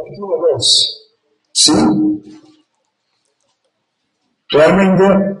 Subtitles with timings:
[0.00, 1.12] capítulo 2.
[1.52, 1.72] ¿Sí?
[4.50, 5.40] Realmente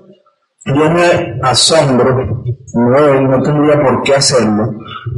[0.66, 2.44] yo me asombro,
[2.74, 4.74] no, no tendría por qué hacerlo,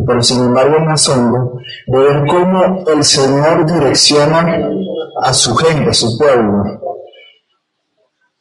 [0.07, 4.71] pero sin embargo me asombro de ver cómo el Señor direcciona
[5.23, 6.63] a su gente, a su pueblo.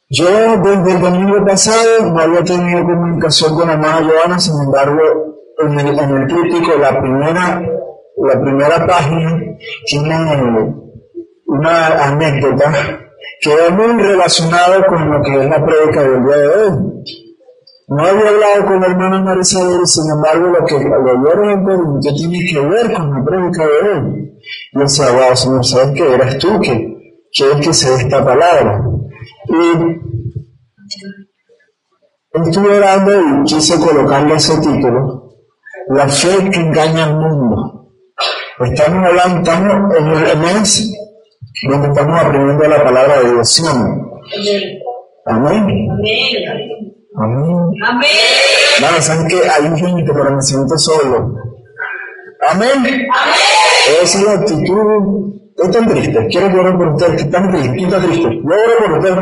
[0.08, 5.00] Yo desde el domingo pasado no había tenido comunicación con la hermana Joana, sin embargo,
[5.58, 7.62] en el, en el crítico, la primera,
[8.16, 9.40] la primera página
[9.86, 10.14] tiene
[11.52, 12.72] una anécdota
[13.40, 16.70] que es muy relacionada con lo que es la prédica del día de hoy.
[17.88, 22.38] No había hablado con la hermana Marisabel, sin embargo, lo que leyeron en Corinto tiene
[22.50, 24.40] que ver con la prédica de hoy.
[24.72, 28.82] Y decía, wow, Señor, ¿sabes que eras tú que quieres que se dé esta palabra?
[29.48, 30.00] Y
[32.48, 35.34] estuve orando y quise colocarle ese título,
[35.88, 37.90] La fe que engaña al mundo.
[38.60, 40.92] Estamos hablando, estamos en el mes
[41.70, 43.62] donde estamos aprendiendo la palabra de Dios.
[43.68, 44.78] Amén.
[45.26, 45.88] Amén.
[47.16, 48.06] Amén.
[48.80, 51.34] Nada, ¿saben que Hay un límite, pero me siento solo.
[52.50, 52.70] Amén.
[52.76, 53.06] Amén.
[54.02, 55.32] Esa es la actitud.
[55.56, 56.26] Estoy tan triste.
[56.28, 57.16] Quiero llorar por usted.
[57.16, 57.76] Que están triste.
[57.76, 58.22] ¿Quién está triste?
[58.22, 59.12] Yo oro por usted.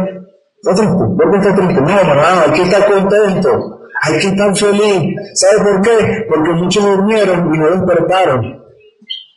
[0.63, 0.97] Está triste.
[0.97, 1.81] ¿Por qué está triste?
[1.81, 3.81] No, hermano, hay que estar contento.
[4.03, 5.15] Hay que estar feliz.
[5.35, 6.27] ¿Sabe por qué?
[6.29, 8.60] Porque muchos durmieron y no despertaron.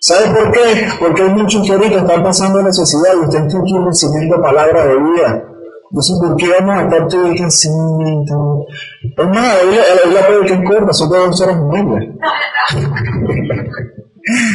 [0.05, 0.85] ¿Sabe por qué?
[0.99, 4.97] Porque hay muchos que ahorita están pasando necesidad y usted está aquí recibiendo palabra de
[4.97, 5.45] vida.
[5.89, 7.69] Entonces, ¿por qué vamos a estar todos así?
[7.69, 12.13] Es más, la Biblia puede que corta, son todos y media.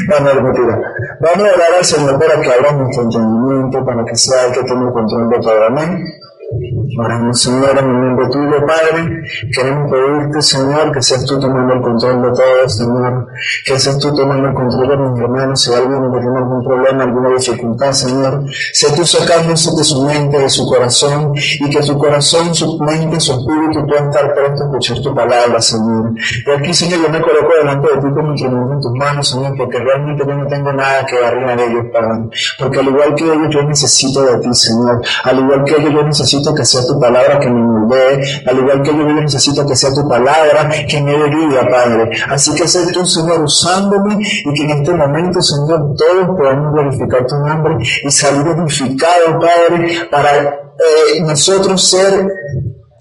[0.09, 0.81] No, no, mentira.
[1.21, 4.65] Vamos a orar al Señor para que abra nuestro entendimiento, para que sea el que
[4.65, 5.65] tome el control de todo.
[5.65, 6.05] Amén.
[6.51, 9.23] Oramos, Señor, en el nombre tuyo, Padre.
[9.55, 13.29] Queremos pedirte, Señor, que seas tú tomando el control de todo, Señor.
[13.67, 15.63] Que seas tú tomando el control de mis hermanos.
[15.63, 20.49] Si alguno tiene algún problema, alguna dificultad, Señor, sé tú sacándose de su mente, de
[20.49, 25.03] su corazón, y que su corazón, su mente, su espíritu puedan estar prestos a escuchar
[25.03, 26.13] tu palabra, Señor.
[26.47, 29.55] Y aquí, Señor, yo me coloco delante de ti como instrumento en tus manos, Señor,
[29.55, 32.31] porque realmente yo no tengo nada que darle a ellos, Padre.
[32.59, 35.03] Porque al igual que ellos, yo necesito de ti, Señor.
[35.25, 38.83] Al igual que ellos, yo necesito que sea tu palabra que me moldee, al igual
[38.83, 42.11] que yo necesito que sea tu palabra que me dé Padre.
[42.29, 47.27] Así que sé tú, Señor, usándome y que en este momento, Señor, todos podamos glorificar
[47.27, 52.27] tu nombre y salir edificados, Padre, para eh, nosotros ser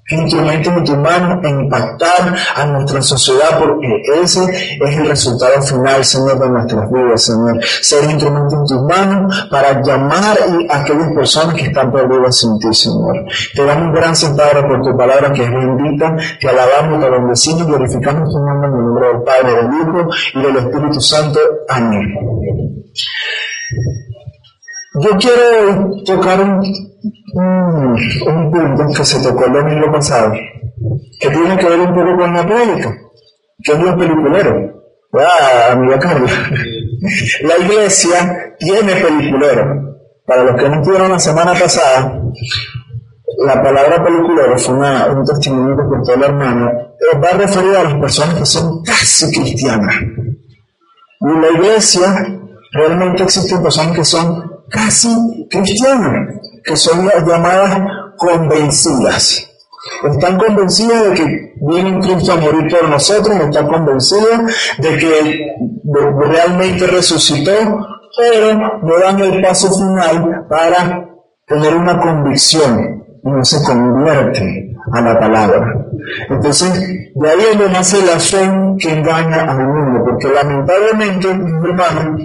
[0.10, 3.88] instrumentos en tu mano en impactar a nuestra sociedad, porque
[4.22, 7.64] ese es el resultado final, Señor, de nuestras vidas, Señor.
[7.82, 10.38] Ser instrumento en tus manos para llamar
[10.70, 13.26] a aquellas personas que están perdidas sin ti, Señor.
[13.54, 16.16] Te damos gracias, Padre, por tu palabra que es bendita.
[16.40, 20.10] Te alabamos, te bendecimos y glorificamos tu nombre en el nombre del Padre, del Hijo
[20.36, 21.40] y del Espíritu Santo.
[21.68, 22.14] Amén.
[25.00, 26.64] Yo quiero tocar un,
[27.34, 30.32] un, punto que se tocó el domingo pasado,
[31.20, 32.98] que tiene que ver un poco con la prédica,
[33.64, 34.72] que es los peliculeros.
[35.14, 36.30] Ah, amiga Carla.
[37.44, 39.98] La iglesia tiene peliculero.
[40.26, 42.22] Para los que no estuvieron la semana pasada,
[43.46, 46.72] la palabra peliculero fue una, un testimonio que portó el hermano.
[47.24, 49.96] Va a referir a las personas que son casi cristianas.
[51.20, 52.40] Y la iglesia
[52.74, 57.80] realmente existen personas que son casi cristianas, que son las llamadas
[58.18, 59.50] convencidas.
[60.04, 64.42] Están convencidas de que viene Cristo a morir por nosotros, están convencidas
[64.80, 65.56] de que
[66.26, 67.52] realmente resucitó,
[68.18, 71.08] pero no dan el paso final para
[71.46, 75.88] tener una convicción y no se convierte a la palabra.
[76.30, 76.74] Entonces,
[77.16, 78.50] de ahí donde nace la fe
[78.80, 82.18] que engaña al mundo, porque lamentablemente, hermano,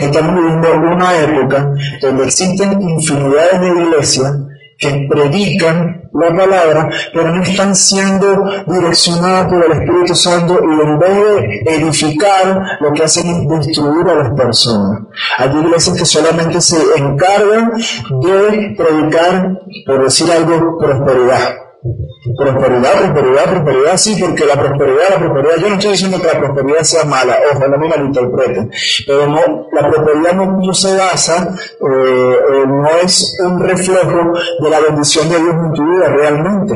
[0.00, 4.32] Estamos viviendo una época donde existen infinidades de iglesias
[4.78, 10.98] que predican la palabra, pero no están siendo direccionadas por el Espíritu Santo y en
[10.98, 15.02] vez de edificar, lo que hacen es destruir a las personas.
[15.36, 23.96] Hay iglesias que solamente se encargan de predicar, por decir algo, prosperidad Prosperidad, prosperidad, prosperidad,
[23.96, 27.36] sí, porque la prosperidad, la prosperidad, yo no estoy diciendo que la prosperidad sea mala,
[27.52, 28.70] ojo, no me malinterpreten,
[29.04, 34.78] pero no, la prosperidad no, se basa, eh, eh, no es un reflejo de la
[34.78, 36.74] bendición de Dios en tu vida realmente.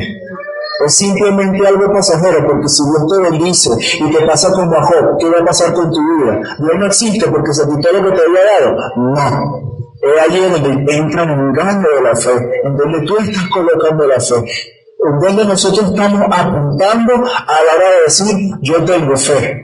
[0.84, 3.70] Es simplemente algo pasajero, porque si Dios te bendice
[4.04, 6.40] y te pasa con bajo, ¿qué va a pasar con tu vida?
[6.58, 8.76] Dios no existe porque se quitó lo que te había dado.
[8.96, 9.76] No.
[10.02, 12.32] Es allí donde entra en el engaño de la fe,
[12.64, 14.74] en donde tú estás colocando la fe
[15.20, 19.62] donde nosotros estamos apuntando a la hora de decir yo tengo fe.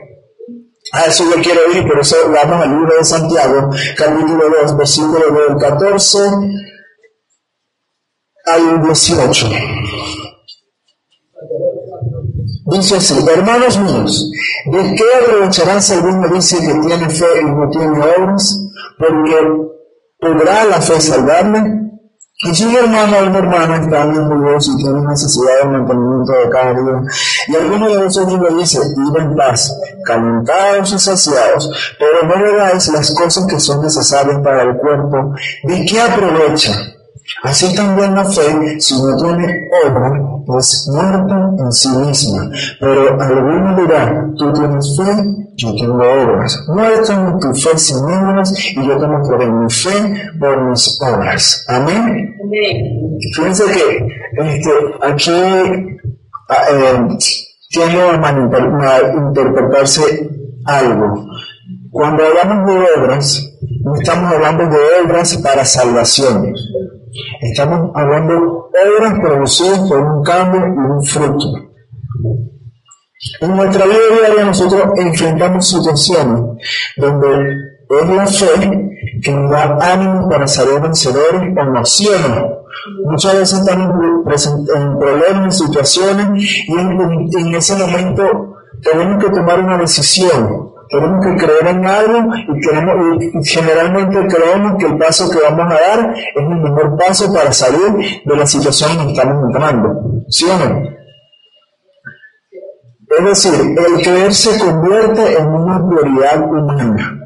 [0.93, 5.19] A eso yo quiero ir, por eso vamos al libro de Santiago, capítulo 2, versículo
[5.31, 6.19] del 14
[8.45, 9.49] al 18.
[12.65, 14.31] Dice así, hermanos míos,
[14.65, 18.57] ¿de qué aprovecharán si alguno dice que tiene fe y no tiene obras?
[18.97, 19.35] Porque
[20.19, 21.82] podrá la fe salvarle.
[22.51, 26.49] Si un hermano o una hermana está bien orgulloso y tiene necesidad de mantenimiento de
[26.49, 27.11] cada día,
[27.47, 29.73] y alguno de vosotros le dice, id en paz,
[30.05, 35.85] calentados y saciados, pero no dais las cosas que son necesarias para el cuerpo, ¿de
[35.85, 36.73] qué aprovecha?
[37.43, 40.11] Así también la fe, si no tiene obra,
[40.59, 42.49] es muerta en sí misma.
[42.79, 46.65] Pero alguno dirá, tú tienes fe, yo tengo obras.
[46.67, 51.65] Muéstrame tu fe sin obras y yo te mostraré mi fe por mis obras.
[51.67, 52.35] Amén.
[53.35, 54.07] Fíjense que
[54.37, 54.71] este,
[55.01, 55.31] aquí
[56.49, 57.17] ah, eh,
[57.69, 60.29] tiene a interpretarse
[60.65, 61.25] algo.
[61.91, 66.53] Cuando hablamos de obras, no estamos hablando de obras para salvación.
[67.41, 71.73] Estamos hablando de obras producidas por un cambio y un fruto.
[73.41, 76.41] En nuestra vida diaria nosotros enfrentamos situaciones
[76.97, 78.89] donde es la fe
[79.21, 82.43] que nos da ánimo para salir vencedores o naciones.
[83.05, 83.93] Muchas veces estamos
[84.45, 88.23] en problemas, en situaciones y en, en ese momento
[88.81, 94.75] tenemos que tomar una decisión tenemos que creer en algo y, queremos, y generalmente creemos
[94.77, 98.45] que el paso que vamos a dar es el mejor paso para salir de la
[98.45, 100.23] situación en que estamos entrando.
[100.29, 101.02] ¿Sí o no?
[103.19, 107.19] Es decir, el creer se convierte en una prioridad humana.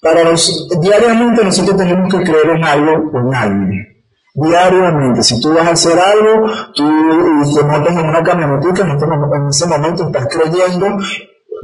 [0.00, 3.88] Para los, diariamente nosotros tenemos que creer en algo o en alguien.
[4.34, 6.84] Diariamente, si tú vas a hacer algo, tú
[7.54, 10.86] te montas en una camionetita, en ese momento estás creyendo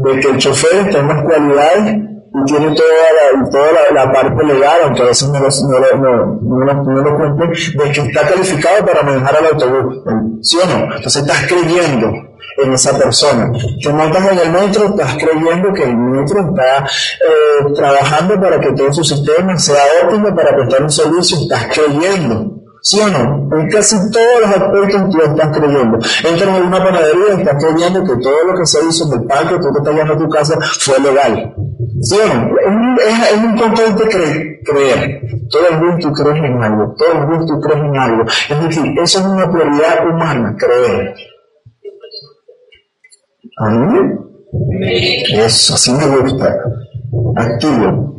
[0.04, 5.02] de que el chofer tiene unas cualidades y tiene toda la, la, parte legal, aunque
[5.02, 5.48] a veces no lo,
[5.96, 10.04] no, no, no, lo cuenten, de que está calificado para manejar el autobús.
[10.42, 10.94] ¿Sí o no?
[10.94, 12.27] Entonces estás creyendo
[12.58, 13.52] en esa persona.
[13.82, 18.72] Te montas en el metro, estás creyendo que el metro está eh, trabajando para que
[18.72, 22.54] todo su sistema sea óptimo para prestar un servicio, estás creyendo.
[22.80, 23.48] ¿Sí o no?
[23.58, 25.98] En casi todos los aspectos tú estás creyendo.
[25.98, 29.26] Entras en una panadería y estás creyendo que todo lo que se hizo en el
[29.26, 31.54] parque, tú te estás llevando a tu casa, fue legal.
[32.00, 32.56] ¿Sí o no?
[33.00, 33.56] Es, es, un
[34.64, 35.20] creer.
[35.50, 36.94] Todo el mundo tú crees en algo.
[36.96, 38.24] Todo el mundo tú crees en algo.
[38.24, 41.14] Es decir, eso es una prioridad humana, creer.
[43.60, 44.18] Amén.
[45.32, 46.54] Eso, así me gusta.
[47.36, 48.14] Activo.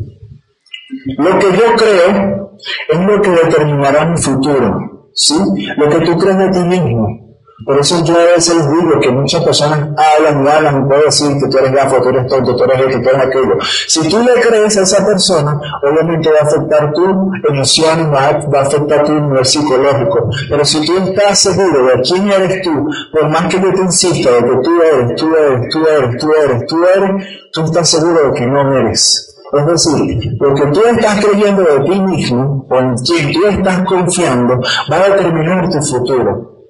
[1.18, 2.50] Lo que yo creo
[2.90, 5.36] es lo que determinará mi futuro, ¿sí?
[5.78, 7.29] Lo que tú crees de ti mismo.
[7.66, 11.38] Por eso yo a veces digo que muchas personas hablan y hablan y pueden decir
[11.38, 13.58] que tú eres gafo, tú eres tonto, tú eres esto, tú eres aquello.
[13.88, 18.62] Si tú le crees a esa persona, obviamente va a afectar tu emoción, va a,
[18.62, 20.30] afectar tu nivel psicológico.
[20.50, 22.72] Pero si tú estás seguro de quién eres tú,
[23.12, 26.32] por más que yo te insista de que tú eres, tú eres, tú eres, tú
[26.34, 29.36] eres, tú eres, tú estás seguro de que no eres.
[29.52, 33.84] Es decir, lo que tú estás creyendo de ti mismo, o en quien tú estás
[33.84, 34.62] confiando,
[34.92, 36.68] va a determinar tu futuro.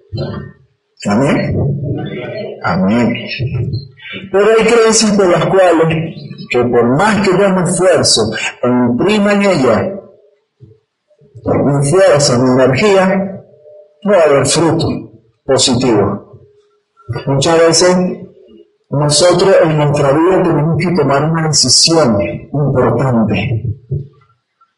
[1.05, 1.55] Amén.
[2.63, 3.13] Amén.
[4.31, 6.15] Pero hay creencias por las cuales,
[6.49, 8.31] que por más que me esfuerzo,
[8.63, 9.99] imprima en ella
[11.45, 13.43] mi fuerza, mi energía,
[14.03, 14.87] no va a haber fruto
[15.45, 16.41] positivo.
[17.27, 17.97] Muchas veces
[18.89, 22.17] nosotros en nuestra vida tenemos que tomar una decisión
[22.51, 23.65] importante.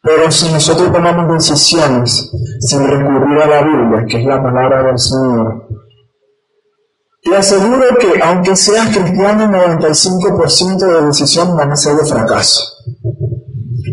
[0.04, 4.98] Pero si nosotros tomamos decisiones sin recurrir a la Biblia, que es la palabra del
[4.98, 5.68] Señor,
[7.22, 12.63] te aseguro que aunque seas cristiano, el 95% de decisiones van a ser de fracaso.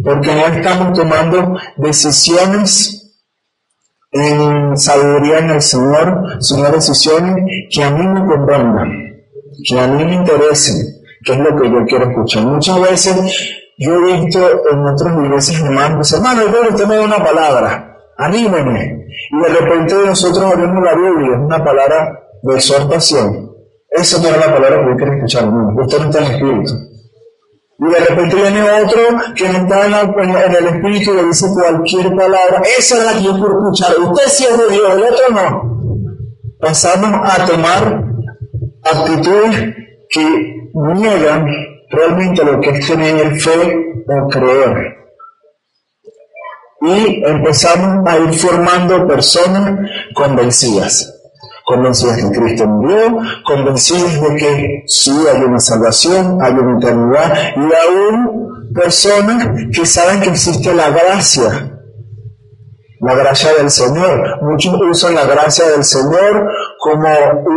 [0.04, 3.22] Porque no estamos tomando decisiones
[4.10, 9.08] en sabiduría en el Señor, sino decisiones que a mí me convengan
[9.64, 10.72] que a mí me interese,
[11.24, 12.44] que es lo que yo quiero escuchar.
[12.44, 13.16] Muchas veces
[13.78, 14.38] yo he visto
[14.70, 19.06] en otras iglesias hermanos, hermano, yo usted me da una palabra, anímeme.
[19.30, 23.52] Y de repente nosotros abrimos la Biblia, es una palabra de exhortación.
[23.90, 25.82] Esa no es la palabra que yo quiero escuchar, no.
[25.82, 26.74] Usted no está en el Espíritu.
[27.80, 29.00] Y de repente viene otro
[29.36, 32.62] que no está en, el Espíritu y le dice cualquier palabra.
[32.78, 33.96] Esa es la que yo quiero escuchar.
[33.98, 35.78] Usted sí es de Dios, el otro no.
[36.60, 38.04] Pasamos a tomar
[38.82, 39.74] actitudes
[40.10, 41.46] que niegan
[41.90, 44.96] realmente lo que es tener fe o creer.
[46.80, 51.17] Y empezamos a ir formando personas convencidas.
[51.68, 57.34] Convencidas de que Cristo murió, convencidas de que sí hay una salvación, hay una eternidad,
[57.56, 61.78] y aún personas que saben que existe la gracia,
[63.00, 64.42] la gracia del Señor.
[64.42, 66.48] Muchos usan la gracia del Señor
[66.80, 67.08] como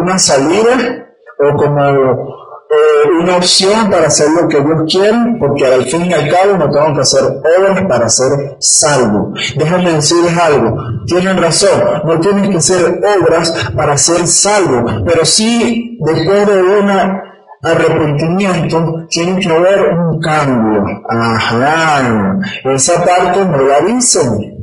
[0.02, 1.08] una salida
[1.40, 2.41] o como
[2.74, 6.58] eh, una opción para hacer lo que Dios quiere, porque al fin y al cabo
[6.58, 9.34] no tengo que hacer obras para ser salvo.
[9.58, 15.98] Déjenme decirles algo, tienen razón, no tienen que hacer obras para ser salvo, pero sí
[16.00, 16.90] después de un
[17.62, 20.84] arrepentimiento tiene que haber un cambio.
[21.10, 24.56] Ajá, esa parte no la dicen.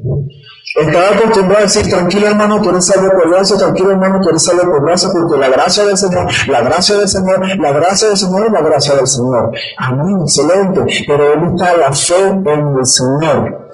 [0.74, 4.44] Estaba acostumbrado a decir, tranquilo hermano, tú eres salvo por gracia, tranquilo hermano, tú eres
[4.44, 8.16] salvo por gracia, porque la gracia del Señor, la gracia del Señor, la gracia del
[8.16, 9.50] Señor es la gracia del Señor.
[9.78, 10.80] Amén, excelente.
[11.06, 13.70] Pero él está la fe en el Señor.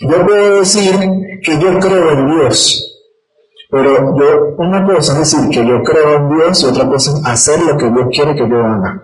[0.00, 0.94] Yo puedo decir
[1.42, 2.88] que yo creo en Dios,
[3.70, 7.26] pero yo, una cosa es decir que yo creo en Dios y otra cosa es
[7.26, 9.02] hacer lo que Dios quiere que yo haga.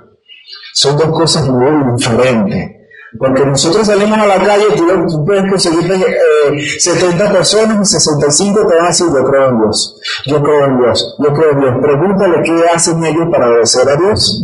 [0.74, 2.83] Son dos cosas muy diferentes.
[3.18, 8.66] Porque nosotros salimos a la calle y tú, puedes conseguir eh, 70 personas y 65
[8.66, 11.60] te van a decir, yo creo en Dios, yo creo en Dios, yo creo en
[11.60, 11.74] Dios.
[11.80, 14.42] Pregúntale qué hacen ellos para obedecer a Dios.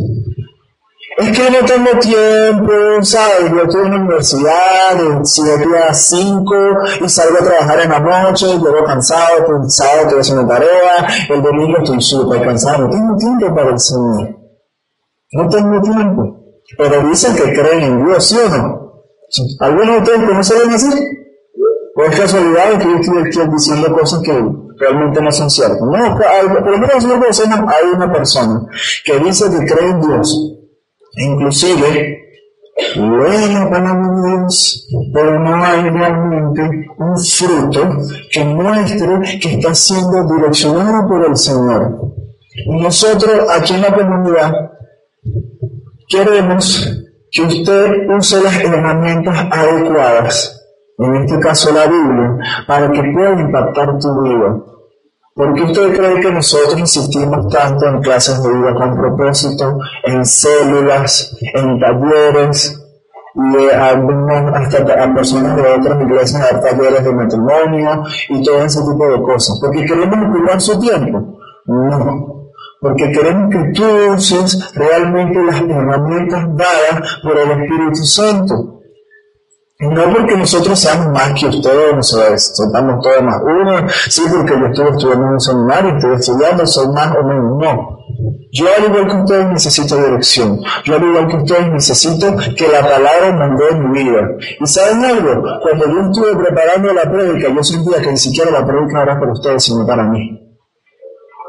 [1.17, 3.51] Es que no tengo tiempo, ¿sabes?
[3.51, 6.55] Yo estoy en la universidad de 7 a 5
[7.03, 11.43] y salgo a trabajar en la noche, llego cansado, el sábado estoy haciendo tarea, el
[11.43, 14.35] domingo estoy súper cansado, no tengo tiempo para el Señor.
[15.33, 16.40] No tengo tiempo.
[16.77, 18.81] Pero dicen que creen en Dios, ¿sí o no?
[19.59, 20.89] ¿Algunos de ustedes conocen así?
[21.95, 24.31] ¿O es casualidad que yo estoy diciendo cosas que
[24.77, 25.81] realmente no son ciertas?
[25.81, 28.65] No, por lo menos nosotros hay una persona
[29.05, 30.57] que dice que cree en Dios.
[31.17, 32.21] Inclusive,
[32.95, 36.61] lee la palabra de Dios, pero no hay realmente
[36.97, 37.89] un fruto
[38.31, 42.13] que muestre que está siendo direccionado por el Señor.
[42.67, 44.53] nosotros aquí en la comunidad
[46.11, 46.91] Queremos
[47.31, 50.61] que usted use las herramientas adecuadas,
[50.97, 52.37] en este caso la Biblia,
[52.67, 54.61] para que pueda impactar tu vida.
[55.33, 61.33] ¿Por usted cree que nosotros insistimos tanto en clases de vida con propósito, en células,
[61.53, 62.77] en talleres,
[63.33, 69.07] y hasta a personas de otras iglesias a talleres de matrimonio y todo ese tipo
[69.07, 69.57] de cosas?
[69.61, 71.37] Porque queremos ocupar su tiempo.
[71.67, 72.40] No,
[72.81, 73.85] porque queremos que tú
[74.15, 78.81] uses realmente las herramientas dadas por el Espíritu Santo.
[79.79, 84.53] Y no porque nosotros seamos más que ustedes, nosotros somos todos más uno, sí, porque
[84.59, 87.97] yo estuve estudiando en un seminario, estoy estudiando, soy más o menos, no.
[88.51, 90.59] Yo al igual que ustedes necesito dirección.
[90.83, 94.27] Yo al igual que ustedes necesito que la palabra mandó en mi vida.
[94.59, 98.65] Y saben algo, cuando yo estuve preparando la prédica, yo sentía que ni siquiera la
[98.65, 100.40] prédica era para ustedes, sino para mí.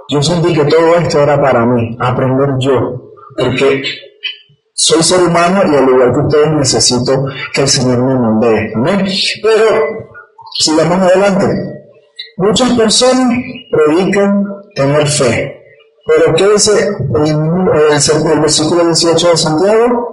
[0.09, 3.83] Yo sentí que todo esto era para mí, aprender yo, porque
[4.75, 9.07] soy ser humano y al igual que ustedes necesito que el Señor me mande ¿Amén?
[9.43, 10.09] Pero,
[10.59, 11.47] sigamos adelante.
[12.39, 13.39] Muchas personas
[13.71, 14.45] predican
[14.75, 15.63] tener fe.
[16.07, 20.13] Pero ¿qué dice el, el versículo 18 de Santiago?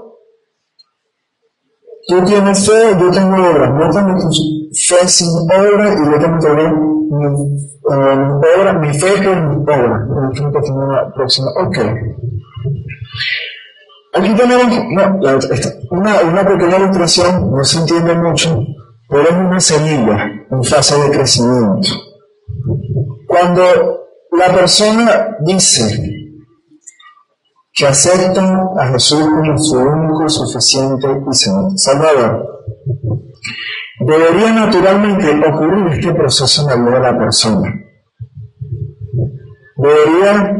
[2.08, 3.72] Tú tienes fe, yo tengo obras.
[3.74, 4.30] No tengo
[4.88, 10.08] fe sin obra y yo tengo que ver obra, mi fe con obra.
[10.88, 11.48] la próxima.
[11.64, 11.78] Ok.
[14.14, 14.78] Aquí tenemos
[15.92, 18.60] una, una pequeña ilustración, no se entiende mucho,
[19.08, 20.18] pero es una semilla
[20.50, 21.90] en fase de crecimiento.
[23.28, 23.62] Cuando
[24.32, 26.20] la persona dice
[27.74, 28.42] que acepta
[28.78, 32.46] a Jesús como su único, suficiente y Salvador,
[34.00, 37.74] debería naturalmente ocurrir este proceso en la vida de la persona.
[39.76, 40.58] Debería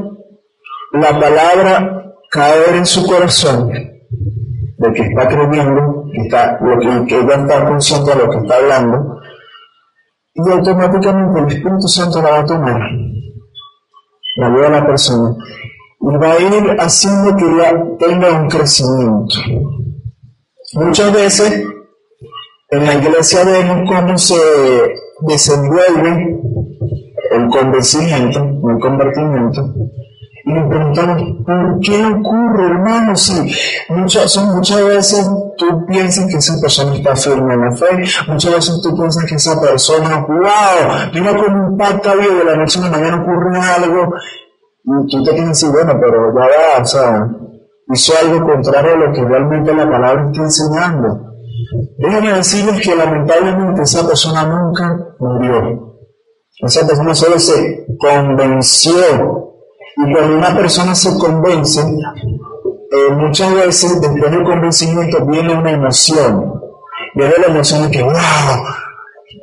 [0.94, 7.20] la palabra caer en su corazón de que está creyendo, que, está, lo que, que
[7.20, 9.20] ella está consciente de lo que está hablando,
[10.34, 12.82] y automáticamente el Espíritu Santo la va a tomar,
[14.38, 15.36] la vida de la persona,
[16.00, 19.36] y va a ir haciendo que ella tenga un crecimiento.
[20.76, 21.66] Muchas veces
[22.72, 24.36] en la iglesia vemos cómo se
[25.22, 26.40] desenvuelve
[27.32, 29.74] el convencimiento, el convertimiento,
[30.46, 33.16] y nos preguntamos, ¿por qué ocurre, hermano?
[33.16, 33.34] Si
[33.90, 37.86] muchas, muchas veces tú piensas que esa persona está firme en la fe,
[38.28, 42.80] muchas veces tú piensas que esa persona, wow, mira cómo impacta bien, de la noche
[42.80, 44.14] a la mañana ocurre algo,
[44.84, 47.28] y tú te piensas, bueno, pero ya va, o sea,
[47.94, 51.29] hizo algo contrario a lo que realmente la palabra está enseñando.
[51.98, 55.98] Déjame decirles que lamentablemente esa persona nunca murió.
[56.62, 59.56] Esa persona solo se convenció.
[59.98, 66.62] Y cuando una persona se convence, eh, muchas veces después del convencimiento viene una emoción.
[67.16, 68.14] Viene la emoción de que, wow,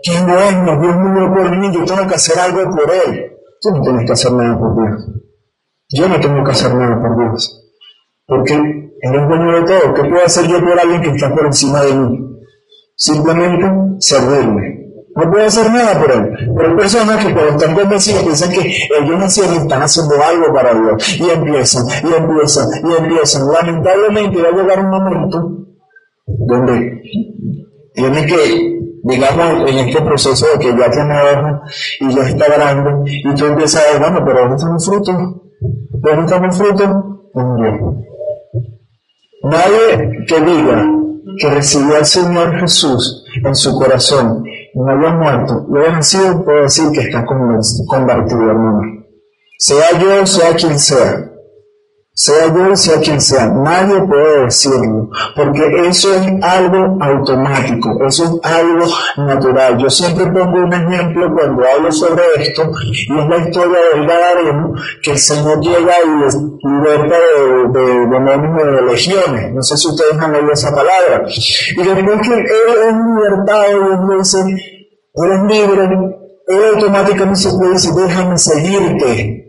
[0.02, 3.33] qué bueno, Dios murió por mí, yo tengo que hacer algo por Él.
[3.61, 5.09] Tú no tienes que hacer nada por Dios.
[5.90, 7.62] Yo no tengo que hacer nada por Dios.
[8.26, 9.94] Porque Él es dueño de todo.
[9.94, 12.18] ¿Qué puedo hacer yo por alguien que está por encima de mí?
[12.94, 13.66] Simplemente
[14.00, 14.86] servirme.
[15.14, 16.30] No puedo hacer nada por él.
[16.56, 20.74] Pero hay personas que cuando están convencidos piensan que ellos nacieron están haciendo algo para
[20.74, 21.20] Dios.
[21.20, 23.52] Y empiezan, y empiezan, y empiezan.
[23.52, 25.66] Lamentablemente va a llegar un momento
[26.26, 27.02] donde
[27.94, 31.60] tiene que, digamos, en este proceso de que ya tiene ojo
[32.00, 35.16] y ya está grande, y tú empiezas a ver, bueno, pero ¿dónde están los frutos?
[35.90, 36.88] ¿Dónde están los frutos?
[37.34, 38.05] Dios.
[39.43, 40.87] Nadie que diga
[41.38, 46.62] que recibió al Señor Jesús en su corazón no haya muerto, lo haya nacido, puedo
[46.62, 49.05] decir que está convertido, hermano.
[49.59, 51.31] Sea yo, sea quien sea
[52.18, 58.50] sea yo, sea quien sea, nadie puede decirlo, porque eso es algo automático, eso es
[58.50, 58.87] algo
[59.18, 59.76] natural.
[59.76, 64.73] Yo siempre pongo un ejemplo cuando hablo sobre esto, y es la historia del Gadareno,
[65.02, 69.52] que el Señor llega y les liberta de, de demonios de, legiones.
[69.52, 71.23] No sé si ustedes han oído esa palabra.
[71.28, 72.46] Y después que Él
[72.88, 74.38] es libertado, Él dice,
[75.12, 75.85] eres libre,
[76.49, 79.45] Él automáticamente se dice, déjame seguirte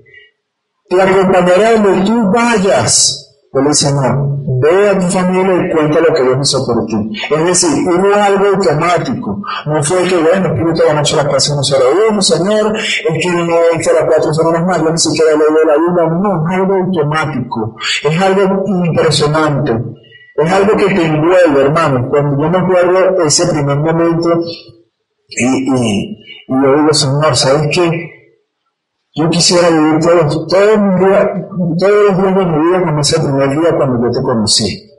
[0.90, 3.24] te acompañaré donde tú vayas.
[3.54, 6.96] Él dice, no, ve a tu familia y cuenta lo que Dios hizo por ti.
[7.32, 9.42] Es decir, hubo algo automático.
[9.66, 11.76] No fue que, bueno, Espíritu de la noche a la clase no se
[12.10, 15.74] uno, Señor, es que no hice las cuatro semanas más, yo ni siquiera leí la
[15.74, 16.20] Biblia.
[16.22, 17.76] No, es algo automático.
[18.04, 19.72] Es algo impresionante.
[20.36, 22.10] Es algo que te envuelve, hermano.
[22.10, 24.30] Cuando yo me acuerdo ese primer momento
[25.30, 26.18] y, y,
[26.48, 28.17] y yo digo, Señor, ¿sabes qué?
[29.18, 30.78] Yo quisiera vivir todos, todos,
[31.80, 34.92] todos los días de mi vida como ese primer día cuando yo te conocí.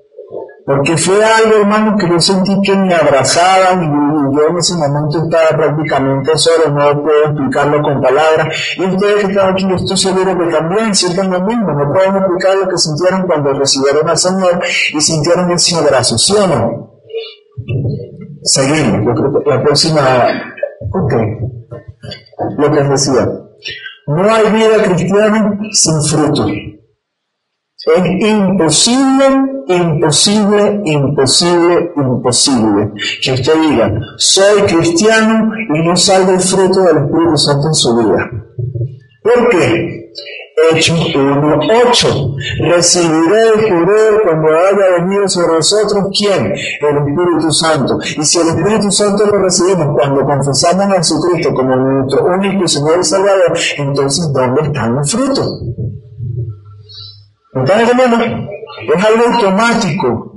[0.67, 5.25] Porque fue algo, hermano, que yo sentí que me abrazaban y yo en ese momento
[5.25, 8.49] estaba prácticamente solo, no puedo explicarlo con palabras.
[8.77, 12.17] Y ustedes que están aquí, yo estoy seguro que también sienten lo mismo, no pueden
[12.17, 14.61] explicar lo que sintieron cuando recibieron al Señor
[14.93, 17.01] y sintieron ese abrazo, ¿sí o no?
[18.43, 20.01] Seguimos, yo creo que la próxima,
[20.93, 21.15] ok,
[22.59, 23.48] lo que decía.
[24.09, 26.47] No hay vida cristiana sin fruto.
[26.49, 29.27] Es imposible,
[29.69, 32.93] imposible, imposible, imposible
[33.23, 37.97] que usted diga, soy cristiano y no salga el fruto del Espíritu Santo en su
[37.99, 38.31] vida.
[39.23, 39.98] ¿Por qué?
[40.73, 42.37] Hechos 1.8.
[42.61, 46.47] Recibiré el poder cuando haya venido sobre nosotros, ¿quién?
[46.47, 47.99] El Espíritu Santo.
[48.03, 52.99] Y si el Espíritu Santo lo recibimos cuando confesamos a Jesucristo como nuestro único Señor
[53.01, 55.63] y Salvador, entonces ¿dónde están los frutos?
[57.55, 58.21] ¿Están hermanos?
[58.95, 60.33] Es algo automático.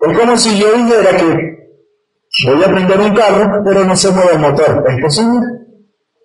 [0.00, 1.58] Es como si yo dijera que
[2.46, 4.84] voy a aprender un carro, pero no se mueve el motor.
[4.88, 5.40] ¿Es posible?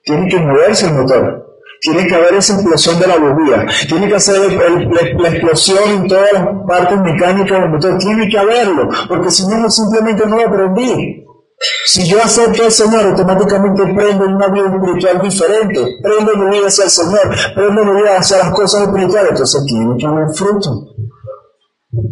[0.04, 1.43] Tiene que moverse el motor.
[1.84, 3.66] Tiene que haber esa explosión de la bobía.
[3.90, 7.98] Tiene que hacer la, explosión en todas las partes mecánicas del motor.
[7.98, 11.26] Tiene que haberlo, porque si no, simplemente no lo aprendí.
[11.86, 15.98] Si yo acepto al Señor, automáticamente prendo una vida espiritual diferente.
[16.02, 17.36] Prendo mi vida hacia el Señor.
[17.54, 19.32] Prendo mi vida hacia las cosas espirituales.
[19.32, 20.88] Entonces tiene que haber fruto.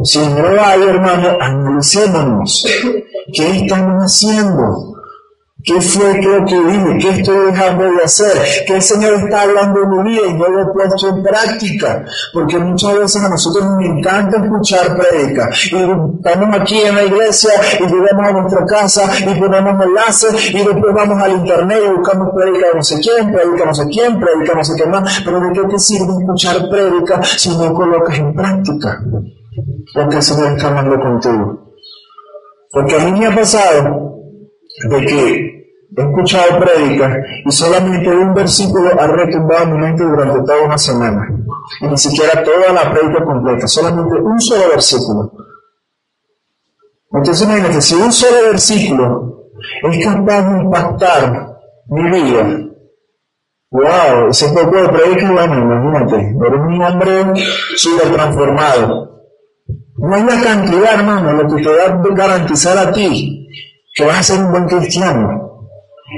[0.04, 2.66] Si no hay, hermano, analicémonos.
[3.34, 4.91] ¿Qué estamos haciendo?
[5.64, 6.98] ¿Qué fue lo que dije?
[7.00, 8.32] ¿Qué estoy dejando de hacer?
[8.66, 12.04] ¿Qué el Señor está hablando en mi vida y no lo he puesto en práctica?
[12.34, 15.50] Porque muchas veces a nosotros nos encanta escuchar prédica.
[15.72, 20.58] Y estamos aquí en la iglesia y llegamos a nuestra casa y ponemos enlaces y
[20.58, 24.20] después vamos al internet y buscamos prédica de no sé quién, prédica no sé quién,
[24.20, 25.22] prédica no sé qué más.
[25.24, 29.00] Pero ¿de qué te sirve escuchar prédica si no colocas en práctica
[29.94, 31.76] lo que el Señor está hablando contigo?
[32.72, 34.12] Porque a mí me ha pasado
[34.90, 35.51] de que
[35.98, 41.28] he escuchado prédicas y solamente un versículo ha retumbado mi mente durante toda una semana.
[41.82, 45.32] Y ni siquiera toda la prédica completa, solamente un solo versículo.
[47.14, 49.50] Entonces imagínate, si un solo versículo
[49.84, 51.48] es capaz de impactar
[51.88, 52.72] mi vida,
[53.72, 57.44] wow, ese poco de prédica, bueno, imagínate, eres un hombre
[57.76, 59.12] súper transformado.
[59.98, 63.38] No hay la cantidad, hermano, lo que te va a garantizar a ti
[63.94, 65.51] que vas a ser un buen cristiano,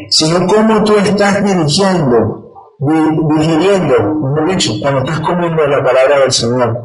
[0.10, 6.84] sino cómo tú estás dirigiendo, digiriendo, mejor dicho, cuando estás comiendo la palabra del Señor.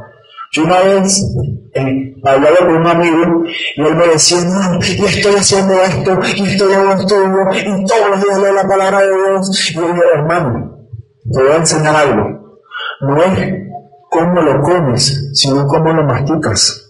[0.50, 1.22] Yo una vez
[1.74, 3.44] eh, hablaba con un amigo
[3.76, 8.10] y él me decía, no, y estoy haciendo esto, y estoy haciendo esto, y todos
[8.10, 9.70] los días leo la palabra de Dios.
[9.70, 10.88] Y yo hermano,
[11.30, 12.24] te voy a enseñar algo.
[13.00, 13.54] No es
[14.10, 16.87] cómo lo comes, sino cómo lo masticas.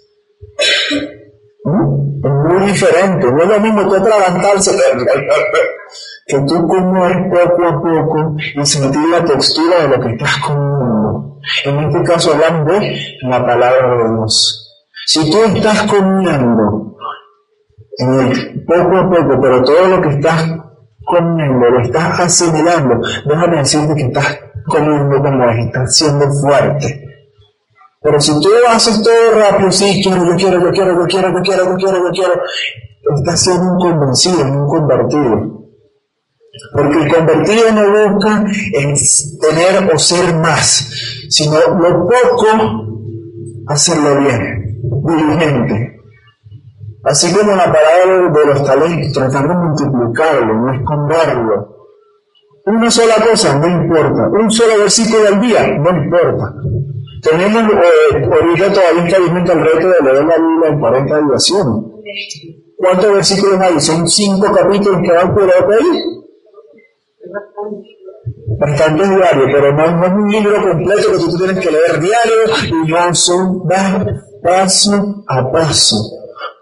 [2.24, 4.72] Es muy diferente, no es lo mismo tú atragantarse
[6.26, 11.38] que tú comer poco a poco y sentir la textura de lo que estás comiendo.
[11.64, 14.74] En este caso hablando de la palabra de Dios.
[15.06, 16.96] Si tú estás comiendo
[18.66, 20.44] poco a poco, pero todo lo que estás
[21.04, 27.07] comiendo lo estás asimilando, déjame decirte que estás comiendo como estás siendo fuerte.
[28.00, 31.42] Pero si tú haces todo rápido, sí, quiero, yo quiero, yo quiero, yo quiero, yo
[31.42, 32.42] quiero, yo quiero, yo quiero,
[33.16, 35.58] estás siendo un convencido, un convertido.
[36.72, 38.94] Porque el convertido no busca en
[39.40, 40.90] tener o ser más,
[41.28, 42.46] sino lo poco,
[43.66, 45.96] hacerlo bien, diligente.
[47.04, 51.78] Así como la palabra de los talentos, tratar de multiplicarlo, no esconderlo.
[52.66, 54.28] Una sola cosa, no importa.
[54.28, 56.54] Un solo versículo al día, no importa.
[57.22, 61.84] Tenemos eh, ahorita todavía está el reto de leer la Biblia en 40 duraciones.
[62.76, 63.80] ¿Cuántos versículos hay?
[63.80, 66.18] Son cinco capítulos que van por ahí
[68.58, 72.90] bastante diario, pero no, es un libro completo que tú tienes que leer diario y
[72.90, 73.68] no son
[74.42, 75.96] paso a paso,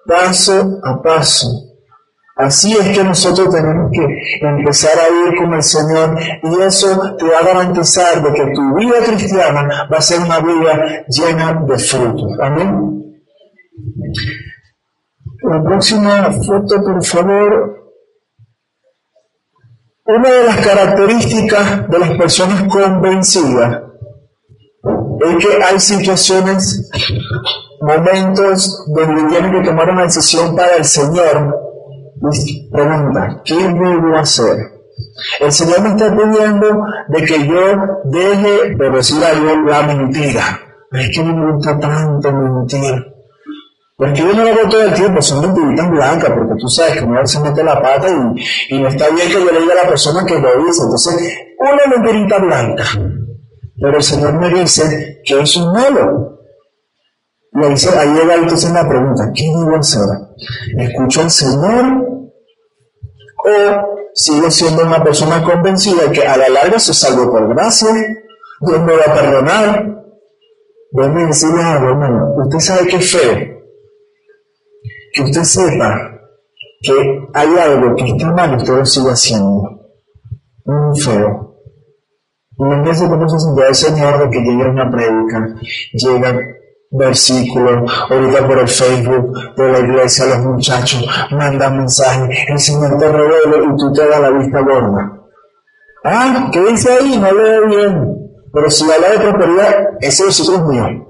[0.06, 1.65] paso a paso.
[2.36, 7.24] Así es que nosotros tenemos que empezar a ir con el Señor y eso te
[7.24, 11.78] va a garantizar de que tu vida cristiana va a ser una vida llena de
[11.78, 12.38] frutos.
[12.38, 12.96] Amén.
[15.42, 17.76] La próxima foto, por favor.
[20.04, 23.82] Una de las características de las personas convencidas
[25.20, 26.90] es que hay situaciones,
[27.80, 31.62] momentos donde tienen que tomar una decisión para el Señor.
[32.44, 34.76] Y pregunta, ¿qué debo hacer?
[35.40, 36.66] El Señor me está pidiendo
[37.08, 37.60] de que yo
[38.04, 40.60] deje de decir algo la mentira.
[40.92, 42.94] Es que me gusta tanto mentir.
[43.96, 47.04] Porque yo no lo hago todo el tiempo, son mentiritas blancas, porque tú sabes que
[47.04, 49.84] uno se mete la pata y, y no está bien que yo le diga a
[49.84, 50.82] la persona que lo dice.
[50.82, 52.84] Entonces, una mentirita blanca.
[53.78, 56.35] Pero el Señor me dice que es un malo.
[57.58, 60.02] Le ahí llega entonces la pregunta, ¿qué debo hacer?
[60.78, 61.84] ¿Escucho al Señor?
[63.44, 67.88] ¿O sigo siendo una persona convencida que a la larga se salvo por gracia?
[68.60, 69.96] Dios me va a perdonar.
[70.92, 72.34] Déjame decirle algo, hermano.
[72.44, 73.56] Usted sabe que es feo
[75.16, 76.20] que usted sepa
[76.82, 76.92] que
[77.32, 79.80] hay algo que está mal y usted lo sigue haciendo.
[80.66, 81.56] Muy feo.
[82.58, 85.56] Y en vez de sentía el Señor de que llegue una predica,
[85.92, 86.55] llegan
[86.90, 93.08] versículos, ahorita por el Facebook de la iglesia, los muchachos mandan mensajes, el Señor te
[93.08, 95.12] revela y tú te das la vista gorda.
[96.04, 97.18] Ah, ¿qué dice ahí?
[97.18, 98.16] No leo bien.
[98.52, 101.06] Pero si habla de prosperidad, ese versículo es mío.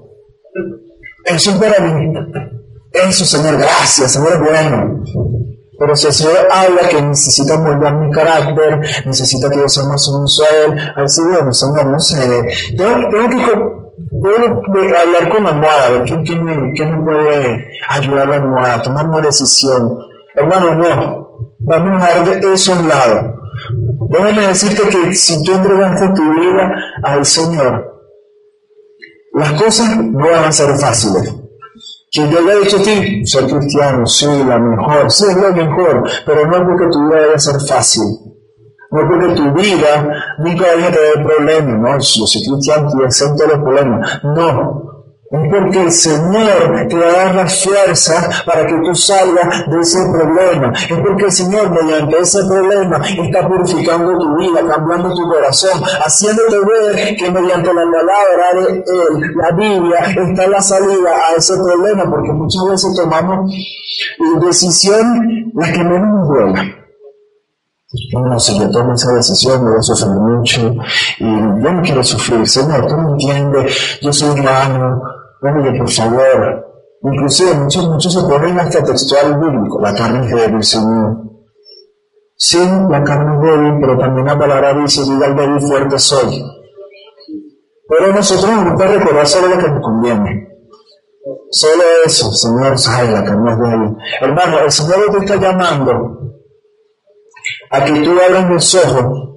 [1.25, 2.13] Eso es para mí.
[2.91, 5.03] Eso, Señor, gracias, Señor es bueno.
[5.79, 10.03] Pero si el Señor habla que necesita moldear mi carácter, necesita que yo sea más
[10.03, 12.17] sumiso a así bueno, Señor, no sé.
[12.75, 18.29] Tengo, tengo que hablar con la almohada, a ver ¿quién, quién, me, puede ayudar a
[18.29, 19.97] la almohada, tomar una decisión.
[20.35, 21.27] Hermano, no.
[21.59, 23.33] Vamos a dejar de eso a un lado.
[24.09, 26.71] Déjame decirte que si tú entregaste tu vida
[27.03, 27.97] al Señor,
[29.33, 31.33] las cosas no van a ser fáciles.
[32.11, 36.09] Que yo haya dicho a ti, ser cristiano, sí, la mejor, sí, es la mejor,
[36.25, 38.03] pero no porque tu vida debe ser fácil.
[38.97, 43.45] No porque tu vida nunca vaya a tener problemas, no, yo soy cristiano y exento
[43.45, 44.23] los problemas.
[44.23, 44.87] No,
[45.29, 49.79] es porque el Señor te va a dar la fuerza para que tú salgas de
[49.81, 50.73] ese problema.
[50.73, 56.57] Es porque el Señor mediante ese problema está purificando tu vida, cambiando tu corazón, haciéndote
[56.57, 62.09] ver que mediante la palabra de Él, la Biblia, está la salida a ese problema,
[62.09, 63.51] porque muchas veces tomamos
[64.41, 66.86] decisiones las que menos nos duelen.
[68.13, 70.61] No, si yo tomo esa decisión, me voy a sufrir mucho
[71.19, 72.45] y yo no quiero sufrir.
[72.47, 75.01] Señor, tú me entiendes, yo soy humano,
[75.41, 76.65] Oye, por favor.
[77.03, 79.79] Inclusive muchos, muchos se ponen hasta textual bíblico.
[79.79, 81.17] La carne es débil, Señor.
[82.35, 86.43] Sí, la carne es débil, pero también la palabra dice, diga el débil fuerte soy.
[87.87, 90.47] Pero nosotros nos gusta recordar solo lo que nos conviene.
[91.51, 93.97] Solo eso, Señor, ay, la carne es débil.
[94.21, 96.16] Hermano, el Señor te está llamando
[97.69, 99.27] a que tú abras los ojos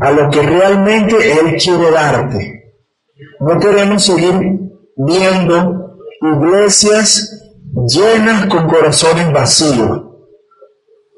[0.00, 2.74] a lo que realmente Él quiere darte.
[3.40, 4.34] No queremos seguir
[4.96, 7.42] viendo iglesias
[7.86, 10.02] llenas con corazones vacíos.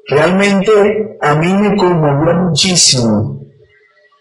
[0.07, 3.39] Realmente a mí me conmovió muchísimo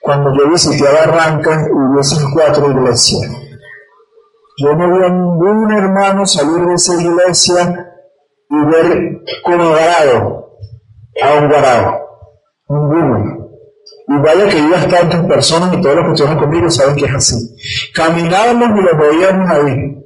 [0.00, 3.30] cuando yo visité a Barranca y vi esas cuatro iglesias.
[4.58, 7.90] Yo no vi a ningún hermano salir de esa iglesia
[8.50, 10.56] y ver como varado
[11.22, 12.04] a un varado.
[12.68, 13.44] Ninguno.
[14.06, 17.14] Y vaya que ibas tantas personas y todos los que estuvieron conmigo saben que es
[17.14, 17.56] así.
[17.94, 20.04] Caminábamos y los veíamos ahí.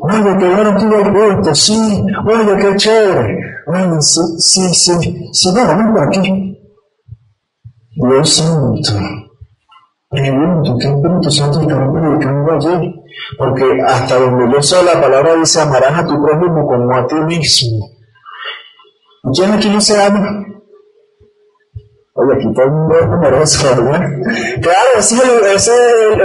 [0.00, 3.38] Oye, qué bueno tuvo el gusto, sí, oye, qué chévere.
[3.66, 6.56] Oye, sí, sí, sí, sí, no, vamos por aquí.
[7.96, 8.92] Dios santo.
[10.08, 12.94] Pregunto, ¿qué Espíritu Santo estará predicando allí?
[13.36, 17.16] Porque hasta donde yo sé la palabra dice, amarás a tu prójimo como a ti
[17.16, 17.88] mismo.
[19.34, 20.46] ¿Quién aquí no se ama?
[22.18, 24.08] Oye, aquí todo el mundo es numeroso, ¿verdad?
[24.62, 25.16] Claro, ese
[25.54, 26.18] es el,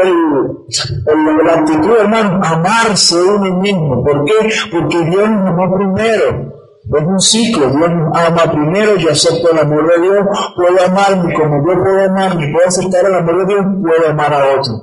[1.46, 4.02] la actitud, hermano, amarse uno mismo.
[4.02, 4.50] ¿Por qué?
[4.72, 6.50] Porque Dios nos amó primero.
[6.94, 10.26] Es un ciclo, Dios nos ama primero, yo acepto el amor de Dios,
[10.56, 14.46] puedo amarme como yo puedo amarme, puedo aceptar el amor de Dios, puedo amar a
[14.58, 14.82] otro.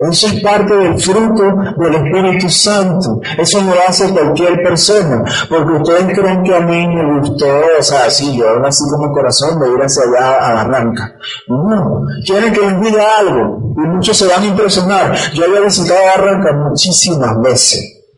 [0.00, 1.42] Eso es parte del fruto
[1.76, 3.20] del Espíritu Santo.
[3.36, 5.22] Eso no lo hace cualquier persona.
[5.46, 7.46] Porque ustedes creen que a mí me gustó,
[7.78, 11.16] o sea, sí, yo nací con mi corazón de ir hacia allá a Barranca.
[11.48, 13.74] No, quieren que les diga algo.
[13.76, 15.14] Y muchos se van a impresionar.
[15.34, 18.14] Yo había visitado Barranca muchísimas veces.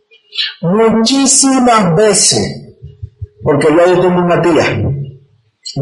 [0.61, 2.77] Muchísimas veces.
[3.43, 4.85] Porque yo tengo una tía.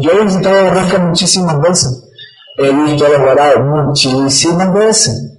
[0.01, 2.09] Yo he visitado Barranca muchísimas veces.
[2.57, 5.31] He visto a los varados muchísimas veces.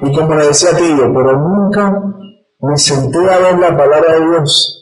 [0.00, 2.02] Y como le decía tío, pero nunca
[2.60, 4.78] me senté a ver la palabra de Dios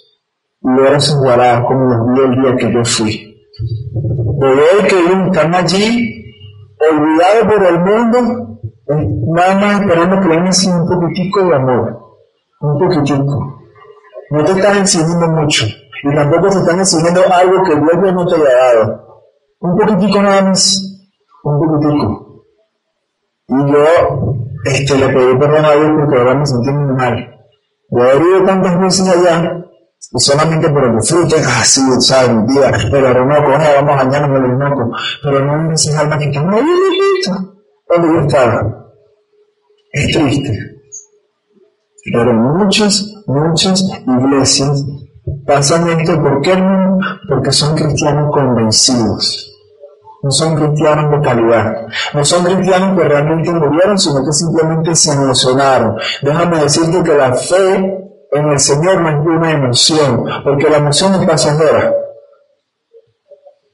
[0.60, 3.36] y ver a sus como los vi el día que yo fui.
[4.38, 6.24] De ver que están allí,
[6.90, 8.58] olvidados por el mundo,
[9.34, 12.06] nada más esperando que le un poquitico de amor.
[12.60, 13.60] Un poquitico.
[14.30, 15.64] No te están enseñando mucho.
[16.02, 19.24] Y tampoco te están enseñando algo que Dios no te haya dado.
[19.60, 20.82] Un poquitico nada más.
[21.42, 22.44] Un poquitico.
[23.48, 27.14] Y yo este, le pedí perdón a Dios porque ahora me sentí muy mal.
[27.90, 29.64] Yo he ido tantas veces allá,
[30.12, 32.46] y solamente por el disfrute, ah, sí, ¿sabes?
[32.48, 36.18] Día, pero Orinoco, ah, vamos a bañarnos en el Orinoco, pero no me dices alma
[36.18, 37.54] que muy viejito,
[37.88, 38.92] donde yo estaba.
[39.92, 40.58] Es triste.
[42.12, 44.84] Pero muchas, muchas iglesias
[45.46, 46.98] pasan esto, ¿por qué no?
[47.28, 49.55] Porque son cristianos convencidos
[50.26, 55.12] no son cristianos de calidad, no son cristianos que realmente murieron, sino que simplemente se
[55.12, 55.96] emocionaron.
[56.20, 57.76] Déjame decirte que la fe
[58.32, 61.94] en el Señor no es una emoción, porque la emoción es pasajera.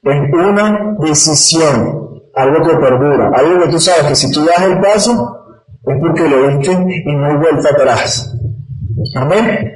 [0.03, 4.79] Es una decisión, algo que perdura, algo que tú sabes que si tú das el
[4.79, 5.39] paso,
[5.87, 8.31] es porque lo viste y no hay vuelta atrás.
[9.15, 9.73] Amén.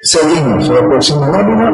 [0.00, 1.70] Seguimos, la próxima lámina.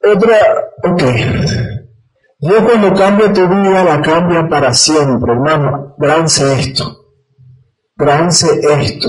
[0.00, 0.38] Otra,
[0.84, 1.02] ok.
[2.40, 5.94] Dios cuando cambia tu vida, la cambia para siempre, hermano.
[5.98, 6.84] Grance esto.
[7.96, 8.46] Grance
[8.80, 9.08] esto.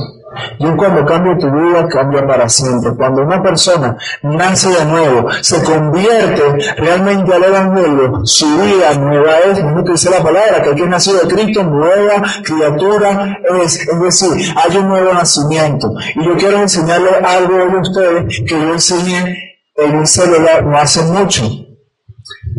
[0.60, 2.92] Dios cuando cambia tu vida, cambia para siempre.
[2.96, 6.44] Cuando una persona nace de nuevo, se convierte
[6.78, 10.90] realmente al Evangelio, su vida nueva es, no que dice la palabra, que aquí es
[10.90, 13.88] nacido de Cristo, nueva criatura es.
[13.88, 15.94] Es decir, hay un nuevo nacimiento.
[16.16, 19.49] Y yo quiero enseñarles algo a ustedes que yo enseñé
[19.82, 21.44] en un celular no hace mucho.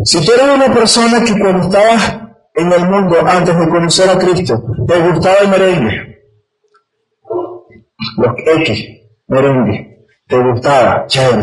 [0.05, 2.21] Si tú eres una persona que cuando estabas
[2.55, 6.25] en el mundo antes de conocer a Cristo, te gustaba el merengue,
[8.17, 8.85] los X,
[9.29, 11.43] merengue, te gustaba, chévere,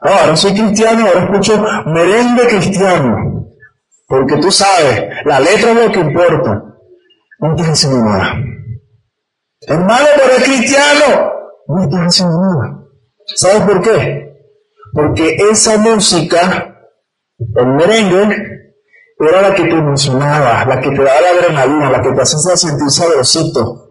[0.00, 3.46] ahora soy cristiano, ahora escucho merengue cristiano,
[4.08, 6.64] porque tú sabes, la letra es lo que importa,
[7.40, 8.36] no te haciendo nada.
[9.66, 11.32] Hermano, pero es cristiano,
[11.68, 12.83] no te haciendo nada.
[13.36, 14.34] ¿Sabes por qué?
[14.92, 16.88] Porque esa música,
[17.38, 18.54] el merengue,
[19.18, 22.56] era la que te emocionaba, la que te daba la adrenalina, la que te hacía
[22.56, 23.84] sentir sabrosito.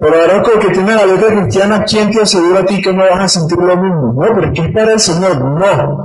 [0.00, 3.04] Pero ahora con que tiene la letra cristiana, ¿quién te asegura a ti que no
[3.04, 4.12] vas a sentir lo mismo?
[4.12, 6.02] No, pero es que es para el Señor, no.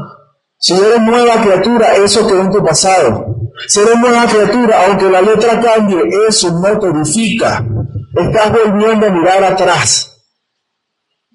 [0.58, 3.36] Si eres nueva criatura, eso quedó en tu pasado.
[3.68, 7.66] Si eres nueva criatura, aunque la letra cambie, eso no te edifica.
[8.16, 10.19] Estás volviendo a mirar atrás.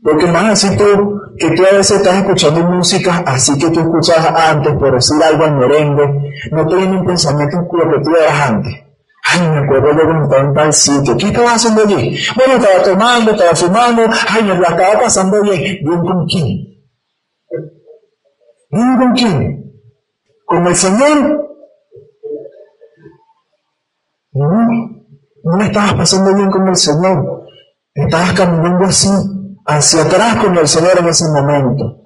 [0.05, 4.19] Porque más así tú, que tú a veces estás escuchando música así que tú escuchas
[4.27, 8.51] antes, por decir algo al merengue, no te un pensamiento en lo que tú eras
[8.51, 8.75] antes.
[9.27, 11.17] Ay, me acuerdo yo cuando estaba en tal sitio.
[11.17, 12.19] ¿Qué estabas haciendo allí?
[12.37, 14.03] Bueno, estaba tomando, estaba fumando.
[14.29, 15.61] Ay, me la estaba pasando bien.
[15.83, 16.47] ¿Bien con quién?
[18.71, 19.73] ¿Bien con quién?
[20.45, 21.45] ¿Con el Señor
[24.33, 24.49] No,
[25.45, 27.47] no le estabas pasando bien con el Señor.
[27.95, 29.09] Estabas caminando así,
[29.67, 31.97] hacia atrás con el Señor en ese momento.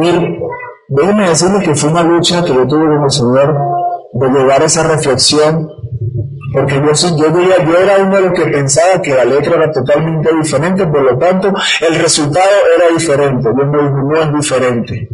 [0.00, 0.38] Y
[0.88, 3.56] déjeme decirles que fue una lucha que yo tuve con el Señor
[4.12, 5.68] de llevar esa reflexión
[6.54, 10.30] porque yo, yo, yo era uno de los que pensaba que la letra era totalmente
[10.36, 13.42] diferente, por lo tanto el resultado era diferente.
[13.44, 15.08] Yo me no es diferente.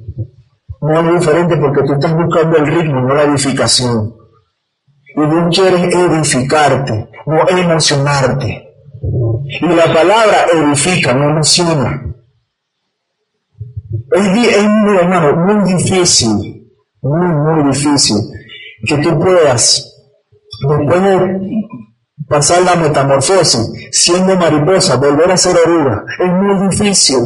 [0.83, 4.15] No es diferente porque tú estás buscando el ritmo, no la edificación.
[5.17, 8.70] Y tú quieres edificarte, no emocionarte.
[9.03, 12.07] Y la palabra edifica, no emociona.
[14.13, 18.17] Es, es hermano, muy difícil, muy, muy difícil
[18.87, 19.91] que tú puedas
[20.69, 21.51] después de
[22.29, 27.19] pasar la metamorfosis, siendo mariposa, volver a ser oruga, es muy difícil,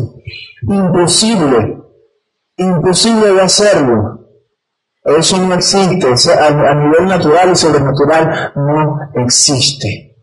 [0.62, 1.78] imposible,
[2.56, 4.20] imposible de hacerlo.
[5.04, 10.13] Eso no existe, a, nivel natural y sobrenatural no existe.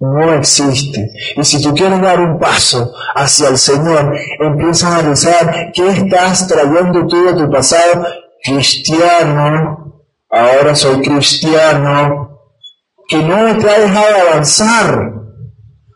[0.00, 1.12] No existe.
[1.36, 6.48] Y si tú quieres dar un paso hacia el Señor, empieza a analizar qué estás
[6.48, 8.06] trayendo tú de tu pasado
[8.42, 10.02] cristiano.
[10.30, 12.38] Ahora soy cristiano,
[13.08, 15.12] que no te ha dejado avanzar,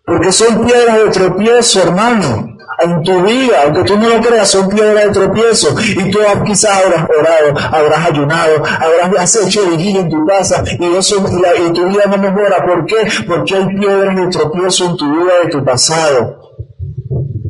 [0.04, 2.53] porque son piedras de tropiezo, hermano.
[2.78, 5.74] En tu vida, aunque tú no lo creas, son piedras de tropiezo.
[5.80, 8.62] Y tú quizás habrás orado, habrás ayunado,
[9.02, 12.64] habrás hecho vigilia en tu casa y, eso, y, tu vida no mejora.
[12.64, 12.96] ¿Por qué?
[13.26, 16.40] Porque hay piedras de tropiezo en tu vida de tu pasado.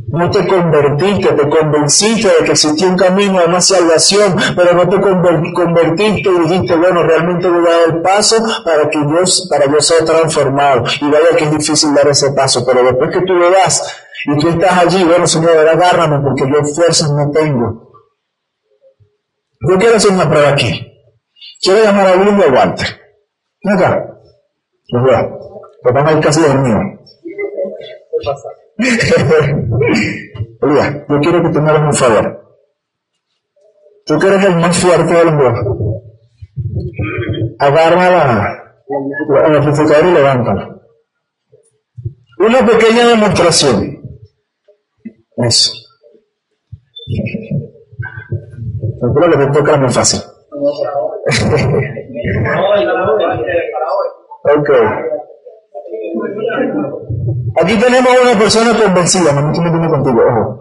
[0.09, 4.89] No te convertiste, te convenciste de que existía un camino a más salvación, pero no
[4.89, 9.67] te convertiste y dijiste, bueno, realmente voy a dar el paso para que yo, para
[9.67, 10.85] yo ser transformado.
[11.01, 14.39] Y vaya que es difícil dar ese paso, pero después que tú lo das y
[14.39, 17.93] tú estás allí, bueno, Señor, agárrame porque yo fuerzas no tengo.
[19.69, 20.91] Yo quiero hacer una prueba aquí.
[21.63, 22.87] Quiero llamar a William o Walter.
[23.63, 24.19] Ven acá.
[24.89, 25.39] Los veo.
[25.83, 26.83] Porque están ahí casi dormidos.
[30.61, 32.45] Oiga, yo quiero que te me hagas un favor.
[34.07, 36.03] Tú que eres el más fuerte del mundo.
[37.59, 38.25] Agarra la,
[39.29, 40.81] la, amplificador y levántala.
[42.39, 44.04] Una pequeña demostración.
[45.37, 45.73] Eso.
[49.01, 50.20] Seguro que te toca muy fácil.
[54.44, 54.70] ok.
[57.57, 60.61] Aquí tenemos una persona convencida, no me estoy contigo, ojo.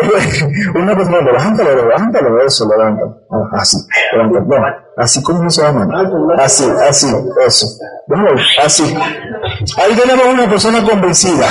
[0.74, 3.16] Una persona, levántalo, levántalo, eso, levántalo.
[3.30, 3.76] Ah, así,
[4.12, 4.44] levántalo.
[4.46, 5.86] Bueno, así como no se llama.
[6.38, 7.06] Así, así,
[7.46, 7.66] eso.
[8.08, 8.30] Bueno,
[8.64, 8.82] así.
[9.76, 11.46] Ahí tenemos una persona convencida.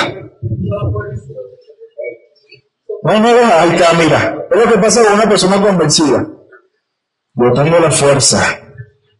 [3.18, 4.46] No, no, ahí está, mira.
[4.50, 6.26] Es lo que pasa con una persona convencida.
[7.34, 8.38] Yo tengo la fuerza.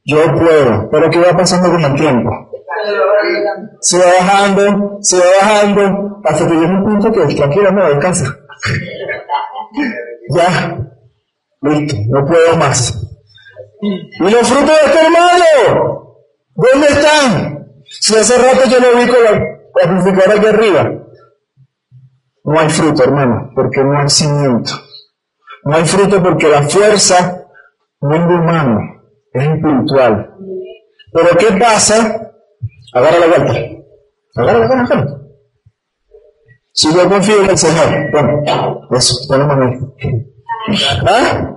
[0.05, 0.89] Yo puedo.
[0.91, 2.31] Pero ¿qué va pasando con el tiempo?
[3.81, 8.25] Se va bajando, se va bajando, hasta que llega un punto que tranquila, no, descansa.
[10.31, 10.79] ya,
[11.63, 13.07] listo, no puedo más.
[13.83, 16.17] ¿Y los frutos de este hermano?
[16.55, 17.67] ¿Dónde están?
[17.85, 20.91] Si hace rato yo lo vi con la, la aquí arriba.
[22.51, 24.73] No hay fruto, hermano, porque no hay cimiento.
[25.63, 27.47] No hay fruto porque la fuerza
[28.01, 28.81] no es de humano,
[29.33, 30.35] es espiritual.
[31.13, 32.33] Pero ¿qué pasa
[32.93, 33.53] Agarra la vuelta.
[34.35, 35.21] Agarra la vuelta.
[36.73, 38.43] Si yo confío en el Señor, bueno,
[38.91, 40.77] eso, ponemos ahí.
[41.07, 41.57] ¿Ah?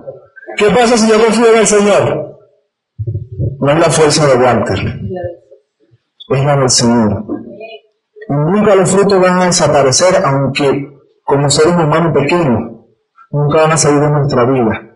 [0.56, 2.38] ¿Qué pasa si yo confío en el Señor?
[3.58, 4.78] No es la fuerza de Walter,
[6.28, 7.24] es la del Señor.
[8.34, 10.90] Nunca los frutos van a desaparecer, aunque
[11.24, 12.72] como seres humanos pequeños,
[13.30, 14.90] nunca van a salir de nuestra vida.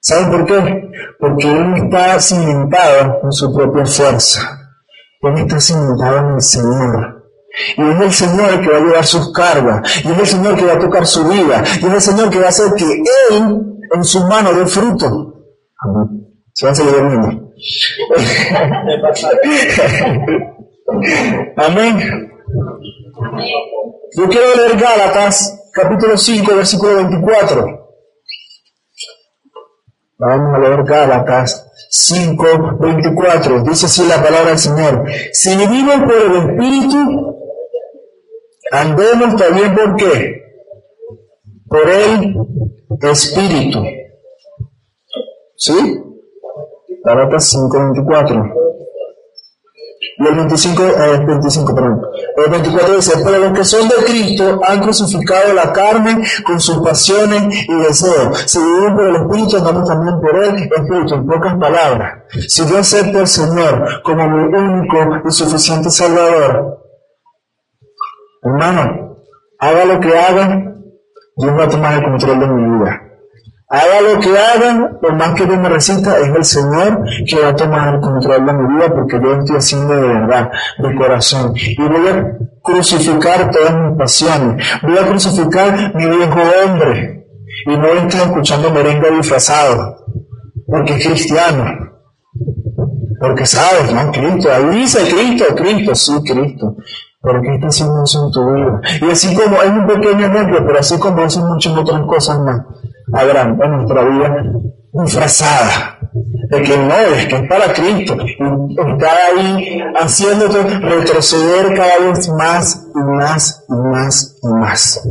[0.00, 0.90] ¿Saben por qué?
[1.18, 4.40] Porque Él está cimentado en su propia fuerza.
[5.22, 7.24] Él está cimentado en el Señor.
[7.76, 10.04] Y es el Señor que va a llevar sus cargas.
[10.04, 11.64] Y es el Señor que va a tocar su vida.
[11.80, 15.06] Y es el Señor que va a hacer que Él en su mano dé fruto.
[15.80, 16.26] Amén.
[16.52, 17.46] Se va a seguir durmiendo.
[21.56, 22.35] Amén.
[22.48, 27.86] Yo quiero leer Gálatas, capítulo 5, versículo 24.
[30.18, 33.62] Vamos a leer Gálatas, 5, 24.
[33.64, 35.04] Dice así la palabra del Señor.
[35.32, 37.36] Si vivimos por el Espíritu,
[38.70, 40.42] andemos también por qué?
[41.68, 42.36] Por el
[43.10, 43.82] Espíritu.
[45.56, 46.02] ¿Sí?
[47.04, 48.65] Gálatas 5, 24.
[50.18, 52.00] Y el 25, eh, 25, perdón.
[52.36, 56.78] El 24 dice, pero los que son de Cristo han crucificado la carne con sus
[56.78, 58.44] pasiones y deseos.
[58.46, 61.14] Si vivimos por el Espíritu, andamos también por el Espíritu.
[61.14, 66.78] En pocas palabras, si yo acepto al Señor como mi único y suficiente Salvador,
[68.42, 69.18] hermano,
[69.58, 70.76] haga lo que haga,
[71.36, 73.05] Dios va a tomar el control de mi vida.
[73.68, 77.48] Haga lo que haga, por más que yo me resista, es el Señor que va
[77.48, 81.52] a tomar el control de mi vida porque yo estoy haciendo de verdad, de corazón.
[81.56, 84.64] Y voy a crucificar todas mis pasiones.
[84.82, 87.26] Voy a crucificar mi viejo hombre.
[87.66, 89.96] Y no estoy escuchando merengue disfrazado,
[90.68, 91.64] porque es cristiano.
[93.18, 94.12] Porque sabes, ¿no?
[94.12, 96.76] Cristo, ahí dice Cristo, Cristo, sí, Cristo.
[97.20, 98.80] Pero ¿qué está haciendo eso en tu vida?
[99.02, 102.60] Y así como, es un pequeño ejemplo, pero así como hacen muchas otras cosas más
[103.12, 104.44] habrán en nuestra vida
[104.92, 108.16] disfrazada de que no es, que es para Cristo.
[108.20, 115.08] Está ahí haciéndote retroceder cada vez más y más y más y más.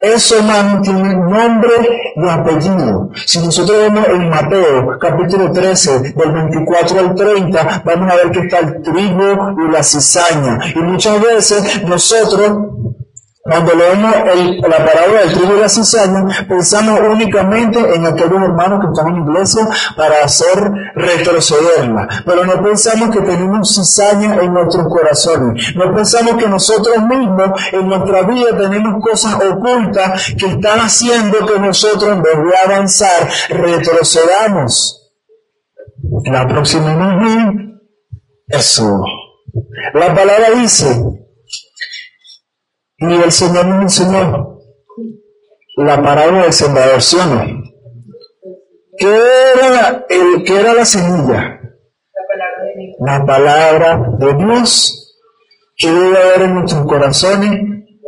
[0.00, 1.72] Eso, hermano, tiene nombre
[2.14, 3.08] y apellido.
[3.24, 8.40] Si nosotros vemos en Mateo, capítulo 13, del 24 al 30, vamos a ver que
[8.40, 10.58] está el trigo y la cizaña.
[10.74, 12.52] Y muchas veces nosotros
[13.46, 14.10] cuando leemos
[14.66, 19.22] la parábola del trigo y la cizaña, pensamos únicamente en aquellos hermanos que están en
[19.22, 22.08] iglesia para hacer retrocederla.
[22.24, 25.76] Pero no pensamos que tenemos cizaña en nuestros corazones.
[25.76, 31.58] No pensamos que nosotros mismos en nuestra vida tenemos cosas ocultas que están haciendo que
[31.58, 35.12] nosotros en vez de avanzar retrocedamos.
[36.24, 37.78] La próxima imagen,
[38.48, 39.04] eso.
[39.92, 41.23] La palabra dice,
[42.98, 44.60] y el Señor nos enseñó
[45.76, 47.64] la parábola del sembrador, ¿sí o no?
[48.96, 51.60] ¿Qué era, el, ¿Qué era la semilla?
[53.00, 55.16] La palabra de Dios.
[55.76, 57.60] ¿Qué debe haber en nuestros corazones?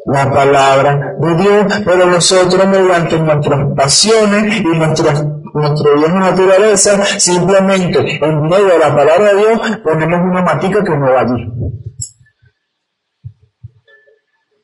[0.07, 1.83] La palabra de Dios.
[1.85, 5.25] Pero nosotros, mediante nuestras pasiones y nuestras
[5.57, 10.91] nuestra vieja naturaleza, simplemente en medio de la palabra de Dios ponemos una matica que
[10.91, 11.49] no va allí.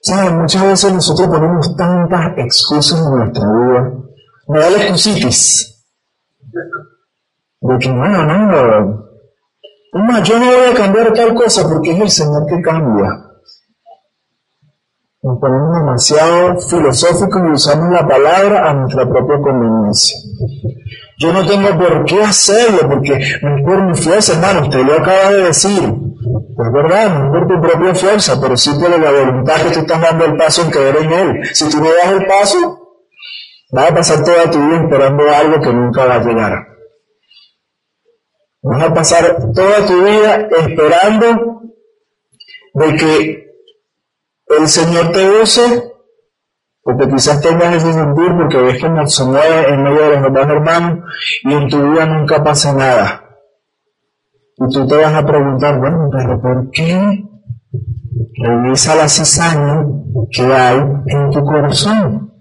[0.03, 0.41] ¿Saben?
[0.41, 3.93] Muchas veces nosotros ponemos tantas excusas en nuestra vida.
[4.49, 5.85] Me da la excusitis.
[7.61, 8.05] De que, no,
[9.93, 13.11] no, yo no voy a cambiar tal cosa porque es el Señor que cambia.
[15.23, 20.19] Nos ponemos demasiado filosóficos y usamos la palabra a nuestra propia conveniencia.
[21.19, 24.95] Yo no tengo por qué hacerlo porque no es por mi fuerza, hermano, usted lo
[24.95, 26.12] acaba de decir.
[26.25, 30.01] Es verdad, no por tu propia fuerza, pero sí por la voluntad que tú estás
[30.01, 31.41] dando el paso en creer en Él.
[31.53, 32.99] Si tú no das el paso,
[33.73, 36.53] vas a pasar toda tu vida esperando algo que nunca va a llegar.
[38.63, 41.63] Vas a pasar toda tu vida esperando
[42.75, 43.47] de que
[44.59, 45.93] el Señor te use,
[46.83, 50.51] porque quizás tengas ese sentir porque ves que se mueve en medio de los demás
[50.51, 50.99] hermanos
[51.43, 53.22] y en tu vida nunca pasa nada.
[54.63, 57.25] Y tú te vas a preguntar, bueno, pero ¿por qué?
[58.39, 59.85] Revisa la cizaña
[60.31, 62.33] que hay en tu corazón.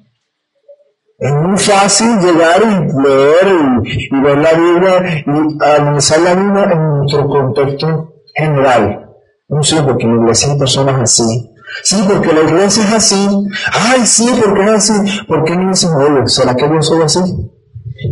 [1.17, 6.97] Es muy fácil llegar y leer y, ver la Biblia y analizar la Biblia en
[6.97, 9.07] nuestro contexto general.
[9.47, 11.51] No sé, porque la iglesia hay personas así.
[11.83, 13.27] Sí, porque la iglesia es así.
[13.71, 15.25] Ay, sí, porque es así.
[15.27, 17.19] ¿Por qué no dicen, oye, ¿será que yo soy así?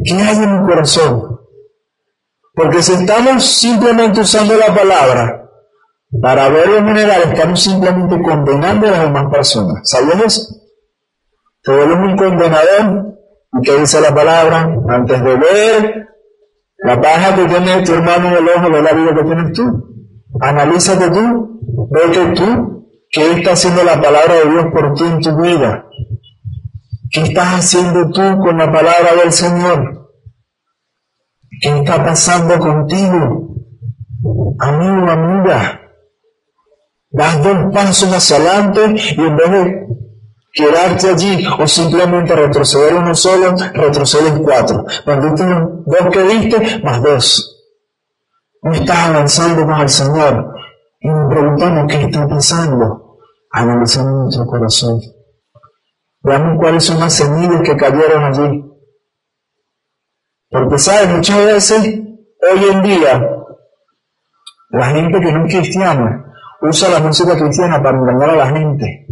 [0.05, 1.39] ¿Qué hay en mi corazón?
[2.60, 5.49] Porque si estamos simplemente usando la palabra
[6.22, 9.80] para ver en general, estamos simplemente condenando a las demás personas.
[9.84, 10.55] ¿Sabías eso?
[11.64, 13.16] Te vuelves un condenador.
[13.53, 14.76] ¿Y qué dice la palabra?
[14.89, 16.07] Antes de ver
[16.80, 19.64] la paja que tiene tu hermano en el ojo, de la vida que tienes tú.
[20.41, 25.22] Analízate tú, ve que tú, ¿qué está haciendo la palabra de Dios por ti en
[25.22, 25.86] tu vida?
[27.10, 30.09] ¿Qué estás haciendo tú con la palabra del Señor?
[31.62, 33.55] ¿Qué está pasando contigo?
[34.60, 35.82] Amigo, amiga.
[37.12, 39.88] Das dos pasos hacia adelante y en vez de
[40.53, 44.86] quedarte allí o simplemente retroceder uno solo, retrocedes cuatro.
[45.03, 45.30] Cuando
[45.86, 47.55] dos que diste, más dos.
[48.62, 50.53] No estás avanzando con el Señor.
[51.01, 53.18] Y nos preguntamos qué está pasando.
[53.51, 54.99] Analizando nuestro corazón.
[56.22, 58.68] Veamos cuáles son las semillas que cayeron allí.
[60.50, 61.10] Porque, ¿sabes?
[61.10, 63.30] Muchas veces, hoy en día,
[64.72, 66.26] la gente que no es cristiana
[66.62, 69.08] usa la música cristiana para engañar a la gente.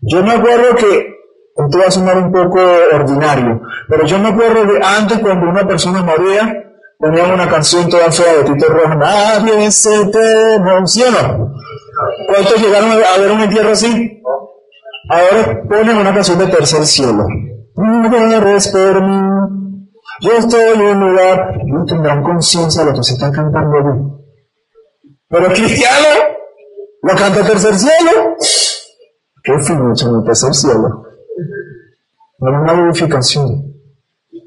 [0.00, 1.12] Yo me acuerdo que,
[1.54, 2.60] esto va a sonar un poco
[2.92, 8.10] ordinario, pero yo me acuerdo de antes cuando una persona moría, ponían una canción toda
[8.10, 11.52] fea de Tito Rojo, nadie se teme, ¿sí o no?
[12.26, 14.22] ¿Cuántos llegaron a ver un entierro así?
[15.08, 17.26] Ahora ponen una canción de tercer cielo.
[17.74, 19.82] No por mí,
[20.20, 24.20] yo estoy en un lugar, no tendrán conciencia de lo que se está cantando
[25.28, 26.08] Pero cristiano,
[27.02, 28.36] lo canta tercer cielo.
[29.42, 31.04] Qué fino, en el tercer cielo.
[32.38, 33.74] No hay una modificación.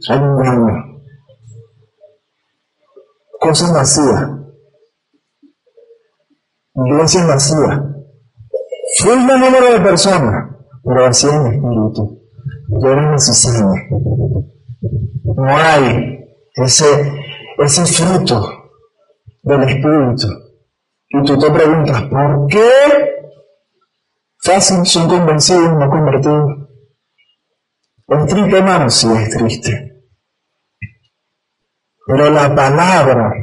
[0.09, 1.01] Hay un daño.
[3.39, 4.30] Cosas vacías.
[6.76, 7.84] Iglesia vacía.
[8.99, 12.24] Full número de personas, pero vacía en espíritu.
[12.68, 13.74] Lloran necesidad.
[15.24, 16.86] No hay ese,
[17.57, 18.41] ese fruto
[19.43, 20.28] del espíritu.
[21.09, 22.70] Y tú te preguntas, ¿por qué?
[24.43, 26.51] Fácil, son convencidos, no convertidos.
[28.07, 28.89] ¿Es triste, hermano?
[28.89, 30.03] Sí, es triste.
[32.07, 33.34] Pero la palabra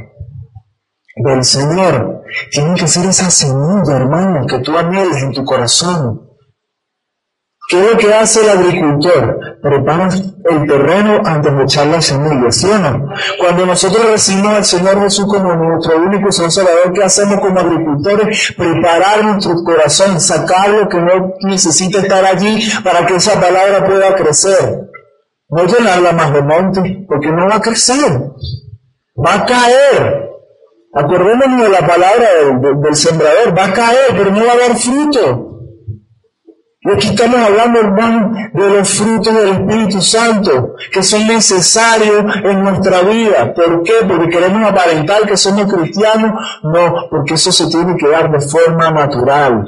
[1.15, 6.29] del Señor tiene que ser esa semilla, hermano, que tú anheles en tu corazón.
[7.65, 9.39] ¿Qué es lo que hace el agricultor?
[9.61, 13.07] Prepara el terreno antes de echar la semilla, ¿sí o no?
[13.39, 18.53] Cuando nosotros recibimos al Señor Jesús como nuestro único Salvador, ¿qué hacemos como agricultores?
[18.57, 24.13] Preparar nuestro corazón, sacar lo que no necesita estar allí para que esa palabra pueda
[24.13, 24.89] crecer.
[25.47, 28.11] No llenarla más de monte, porque no va a crecer.
[29.15, 30.29] Va a caer.
[30.93, 34.77] Acordémonos de la palabra del, del sembrador, va a caer, pero no va a dar
[34.77, 35.52] fruto.
[36.85, 42.61] Y aquí estamos hablando, hermano, de los frutos del Espíritu Santo, que son necesarios en
[42.61, 43.53] nuestra vida.
[43.53, 43.93] ¿Por qué?
[44.05, 46.33] Porque queremos aparentar que somos cristianos.
[46.63, 49.63] No, porque eso se tiene que dar de forma natural.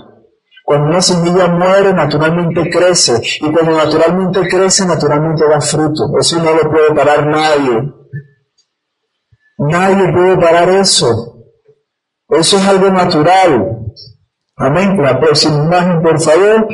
[0.66, 3.22] Cuando una semilla muere, naturalmente crece.
[3.40, 6.18] Y cuando naturalmente crece, naturalmente da fruto.
[6.20, 7.94] Eso no lo puede parar nadie.
[9.58, 11.34] Nadie puede parar eso.
[12.28, 13.86] Eso es algo natural.
[14.58, 15.02] Amén.
[15.02, 16.68] La próxima imagen, por favor.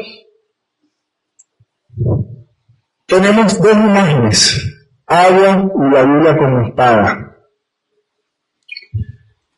[3.12, 4.57] Tenemos dos imágenes,
[5.05, 7.36] agua y la Biblia como espada.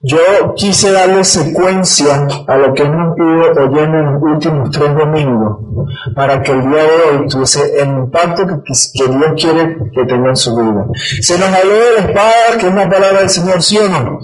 [0.01, 0.17] Yo
[0.55, 5.85] quise darle secuencia a lo que hemos ido oyendo en los últimos tres domingos,
[6.15, 10.35] para que el día de hoy tuviese el impacto que, Dios quiere que tenga en
[10.35, 10.87] su vida.
[11.21, 14.17] Se nos habló de la espada, que es una palabra del Señor, ¿sí o no?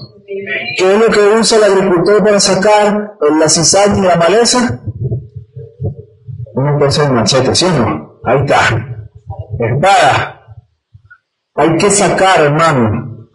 [0.75, 4.81] ¿Qué es lo que usa el agricultor para sacar la cizaña y la maleza?
[6.55, 8.19] Una cosa de machete, ¿sí o no?
[8.25, 8.98] Ahí está
[9.65, 10.55] espada.
[11.55, 13.29] Hay que sacar, hermano.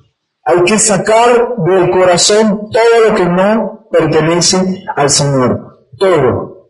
[0.44, 5.86] Hay que sacar del corazón todo lo que no pertenece al Señor.
[5.98, 6.68] Todo.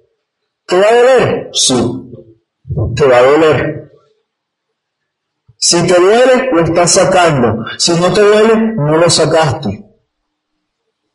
[0.67, 1.51] ¿Te va a doler?
[1.53, 1.75] Sí.
[2.97, 3.91] Te va a doler.
[5.57, 7.65] Si te duele, lo estás sacando.
[7.79, 9.85] Si no te duele, no lo sacaste.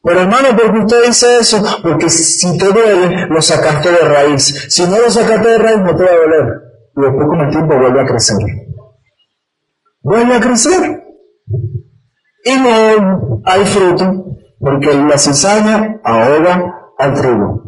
[0.01, 1.63] Pero hermano, ¿por qué usted dice eso?
[1.83, 4.67] Porque si te duele, lo sacaste de raíz.
[4.69, 6.68] Si no lo sacaste de raíz, no te va a doler.
[6.99, 8.37] Y después con el tiempo vuelve a crecer
[10.01, 11.03] vuelve a crecer.
[12.43, 17.63] Y no hay fruto, porque la cizaña ahoga al trigo.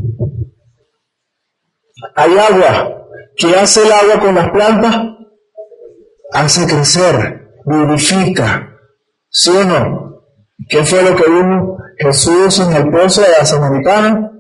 [2.15, 3.07] Hay agua.
[3.37, 4.95] ¿Qué hace el agua con las plantas?
[6.33, 8.77] Hace crecer, vivifica.
[9.29, 10.23] ¿Sí o no?
[10.69, 14.31] ¿Qué fue lo que vimos Jesús en el pozo de la Samaritana?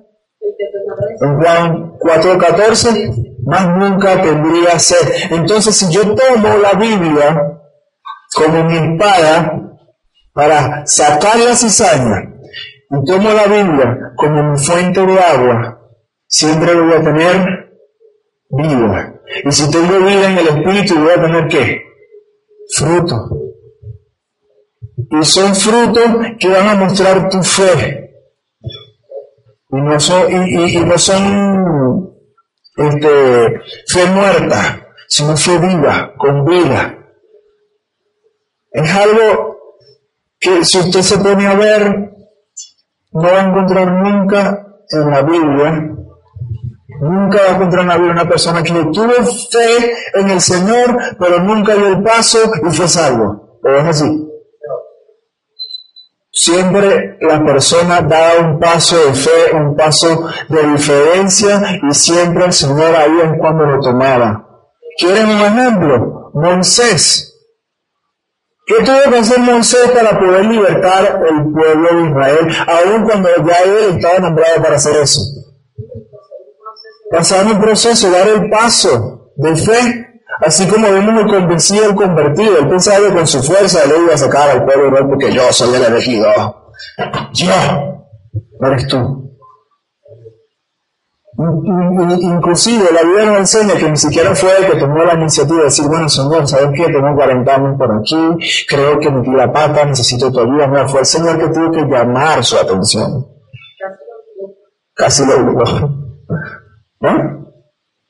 [1.21, 5.31] En Juan 4:14, más nunca tendría sed.
[5.31, 7.59] Entonces, si yo tomo la Biblia
[8.35, 9.61] como mi espada
[10.33, 12.33] para sacar la cizaña
[12.89, 15.81] y tomo la Biblia como mi fuente de agua,
[16.27, 17.71] siempre voy a tener
[18.49, 19.21] vida.
[19.45, 21.81] Y si tengo vida en el Espíritu, voy a tener qué?
[22.75, 23.41] Fruto.
[25.09, 26.03] Y son frutos
[26.39, 28.11] que van a mostrar tu fe.
[29.73, 31.90] Y no son, y, no son
[32.87, 36.97] este, fe muerta, sino fe viva, con vida.
[38.71, 39.57] Es algo
[40.39, 42.11] que si usted se pone a ver,
[43.11, 45.71] no va a encontrar nunca en la Biblia,
[47.01, 49.13] nunca va a encontrar en la Biblia una persona que tuvo
[49.51, 53.59] fe en el Señor, pero nunca dio el paso y fue salvo.
[53.61, 54.30] Pero es así.
[56.43, 62.51] Siempre la persona da un paso de fe, un paso de diferencia y siempre el
[62.53, 64.43] Señor ahí es cuando lo tomaba.
[64.97, 66.31] ¿Quieren un ejemplo?
[66.33, 67.31] Moisés.
[68.65, 73.57] ¿Qué tuvo que hacer Moisés para poder libertar el pueblo de Israel, aun cuando ya
[73.63, 75.21] él estaba nombrado para hacer eso?
[77.11, 80.10] Pasar un proceso, dar el paso de fe
[80.41, 84.17] Así como vimos el convencido el convertido, él pensaba con su fuerza le iba a
[84.17, 86.27] sacar al pueblo porque yo soy el elegido.
[87.33, 87.45] Yo,
[88.59, 89.21] no eres tú.
[91.37, 95.63] Inclusive la Biblia nos enseña que ni siquiera fue el que tomó la iniciativa de
[95.65, 96.85] decir, bueno Señor, ¿sabes qué?
[96.85, 100.67] Tengo 40 años por aquí, creo que metí la pata, necesito tu ayuda.
[100.67, 103.27] No, fue el Señor que tuvo que llamar su atención.
[104.93, 105.63] Casi lo obligó.
[106.99, 107.45] ¿No?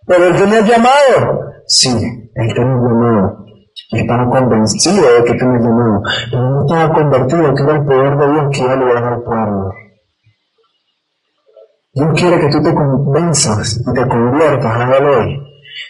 [0.07, 1.51] Pero él tenía llamado.
[1.65, 3.45] Sí, él tenía llamado.
[3.91, 6.01] Y estaba convencido de que tenía llamado.
[6.29, 9.23] Pero no estaba convertido, que era el poder de Dios que iba a lograr al
[9.23, 9.71] pueblo.
[11.93, 15.41] Dios quiere que tú te convenzas y te conviertas a hoy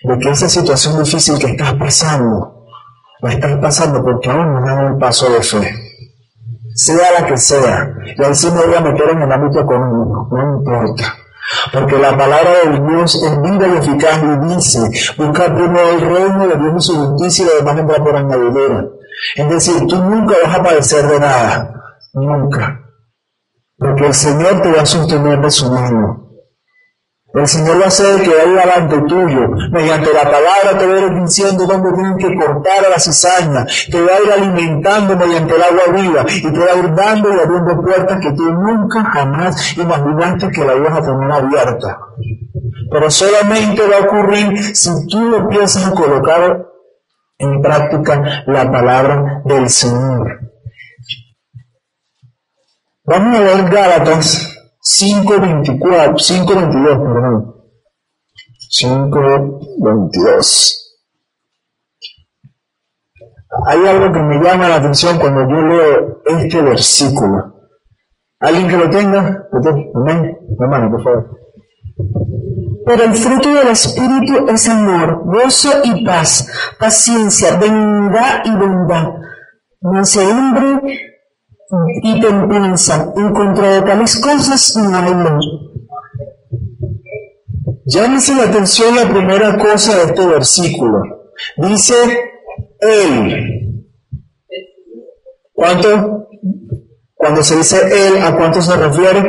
[0.03, 2.65] de que esa situación difícil que estás pasando,
[3.21, 5.75] la estás pasando porque aún no dado el paso de fe.
[6.73, 7.93] Sea la que sea.
[8.17, 11.20] Y ahí sí me voy a meter en el ámbito económico, no importa.
[11.73, 14.79] Porque la palabra de Dios es viva y eficaz y dice,
[15.17, 18.85] busca primero el reino de Dios y su justicia y lo demás vendrá por añadidura.
[19.35, 21.73] Es decir, tú nunca vas a padecer de nada.
[22.13, 22.81] Nunca.
[23.77, 26.30] Porque el Señor te va a sostener de su mano.
[27.34, 29.47] El Señor va a hacer que vaya delante tuyo.
[29.71, 33.65] Mediante la palabra te va a ir diciendo dónde tienen que cortar a la cizaña.
[33.89, 36.25] Te va a ir alimentando mediante el agua viva.
[36.27, 40.65] Y te va a ir dando y abriendo puertas que tú nunca jamás imaginaste que
[40.65, 41.99] la ibas a tener abierta.
[42.91, 46.67] Pero solamente va a ocurrir si tú empiezas a colocar
[47.38, 50.41] en práctica la palabra del Señor.
[53.05, 54.51] Vamos a ver Gálatas
[54.99, 57.55] 5.24, 5.22, perdón.
[58.81, 60.77] 5.22.
[63.67, 67.55] Hay algo que me llama la atención cuando yo leo este versículo.
[68.39, 69.47] ¿Alguien que lo tenga?
[69.95, 70.37] Amén.
[70.59, 71.37] Hermano, por favor.
[72.85, 76.47] Pero el fruto del Espíritu es amor, gozo y paz,
[76.79, 79.13] paciencia, benignidad y bondad,
[79.81, 81.11] mansedumbre,
[82.03, 83.13] y templanza.
[83.15, 85.72] En contra de tales cosas no hay ley.
[87.86, 91.01] Llámese la atención la primera cosa de este versículo.
[91.57, 91.95] Dice
[92.80, 93.86] Él.
[95.53, 96.28] ¿Cuánto?
[97.15, 99.22] Cuando se dice Él, ¿a cuánto se refiere?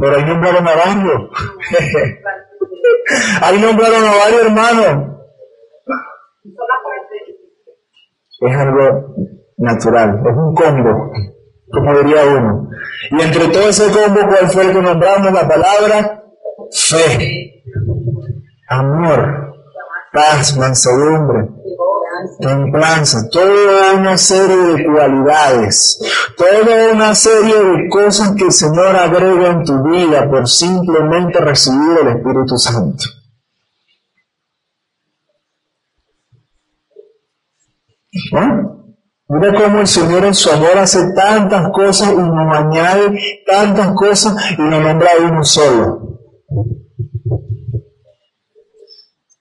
[0.00, 1.22] Pero ahí nombraron a varios.
[3.42, 5.12] ahí nombraron a varios hermanos.
[8.38, 9.14] Es algo
[9.56, 11.12] natural, es un combo,
[11.70, 12.70] como diría uno.
[13.10, 16.24] Y entre todo ese combo, ¿cuál fue el que nombramos la palabra?
[16.72, 17.62] Fe,
[18.68, 19.54] amor,
[20.12, 21.48] paz, mansedumbre,
[22.40, 26.00] templanza, toda una serie de cualidades,
[26.36, 31.98] toda una serie de cosas que el Señor agrega en tu vida por simplemente recibir
[32.02, 33.04] el Espíritu Santo.
[38.32, 38.75] ¿No?
[39.28, 44.36] Mira cómo el Señor en su amor hace tantas cosas y nos añade tantas cosas
[44.56, 46.20] y nos nombra uno solo.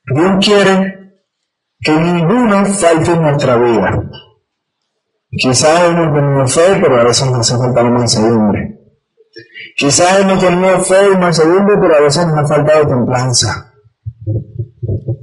[0.08, 0.96] Dios quiere
[1.80, 4.10] que ninguno falte en nuestra vida.
[5.30, 8.80] Quizás hemos tenido fe, pero a veces nos hace falta la mansedumbre.
[9.78, 13.74] Quizás hemos tenido fe y mansedumbre, pero a veces nos ha faltado templanza.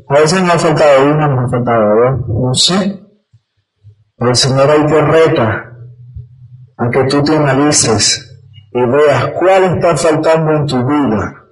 [0.08, 3.01] A veces nos ha faltado una, nos ha faltado dos, no sé.
[4.24, 5.72] El Señor ahí te reta
[6.78, 8.40] a que tú te analices
[8.72, 11.44] y veas cuál está faltando en tu vida.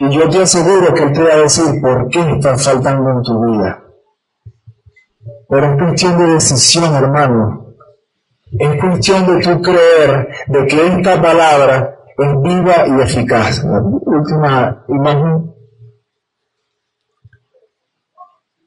[0.00, 3.22] Y yo te aseguro que Él te va a decir por qué está faltando en
[3.22, 3.82] tu vida.
[5.48, 7.74] Pero es cuestión de decisión, hermano.
[8.58, 13.64] Es cuestión de tú creer de que esta palabra es viva y eficaz.
[13.64, 15.54] La última imagen.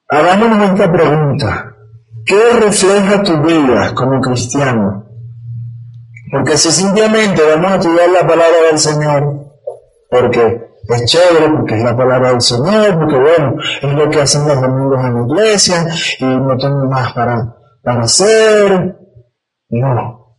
[0.07, 1.70] Hagámonos esta pregunta.
[2.25, 5.05] ¿Qué refleja tu vida como cristiano?
[6.31, 9.51] Porque si simplemente vamos a estudiar la palabra del Señor,
[10.09, 14.47] porque es chévere, porque es la palabra del Señor, porque bueno, es lo que hacen
[14.47, 15.87] los domingos en la iglesia
[16.19, 18.97] y no tengo más para, para hacer.
[19.69, 20.37] No.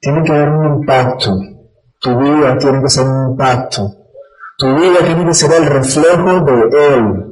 [0.00, 1.38] Tiene que haber un impacto.
[2.00, 3.90] Tu vida tiene que ser un impacto.
[4.58, 7.29] Tu vida tiene que ser el reflejo de Él.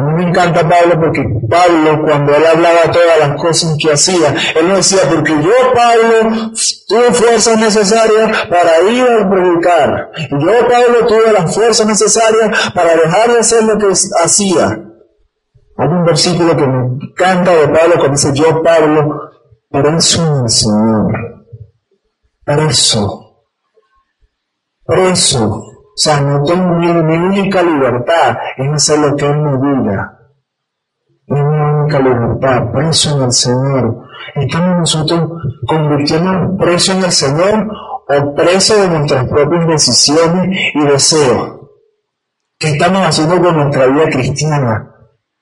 [0.00, 4.34] A mí me encanta Pablo porque Pablo, cuando él hablaba todas las cosas que hacía,
[4.56, 6.52] él no decía, porque yo, Pablo,
[6.88, 10.10] tuve fuerzas necesarias para ir a predicar.
[10.30, 13.88] Yo, Pablo, tuve las fuerzas necesarias para dejar de hacer lo que
[14.24, 14.84] hacía.
[15.76, 19.20] Hay un versículo que me encanta de Pablo cuando dice, yo, Pablo,
[19.68, 21.12] por eso Señor.
[22.46, 22.58] Por
[24.98, 25.69] eso.
[26.00, 30.18] Eso sea, no tengo mi, única libertad es hacer lo que Él me diga.
[31.26, 34.06] Mi única libertad, preso en el Señor.
[34.34, 35.30] Estamos nosotros
[35.66, 37.68] convirtiéndonos preso en el Señor
[38.08, 41.68] o preso de nuestras propias decisiones y deseos.
[42.58, 44.89] ¿Qué estamos haciendo con nuestra vida cristiana?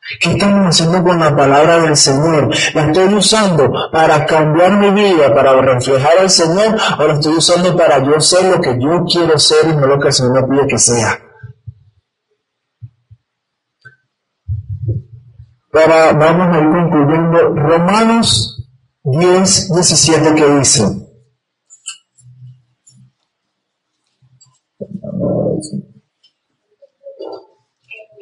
[0.08, 2.48] ¿Qué estamos haciendo con la palabra del Señor?
[2.74, 6.78] ¿La estoy usando para cambiar mi vida, para reflejar al Señor?
[6.98, 10.00] ¿O la estoy usando para yo ser lo que yo quiero ser y no lo
[10.00, 11.18] que el Señor me pide que sea?
[15.74, 18.66] Ahora vamos a ir concluyendo Romanos
[19.04, 21.07] 10, 17 que dice.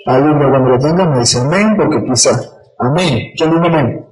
[0.07, 2.31] Alguien cuando lo tenga me dice amén, porque quizá,
[2.79, 3.33] amén.
[3.37, 4.07] ¿Quién dice amén?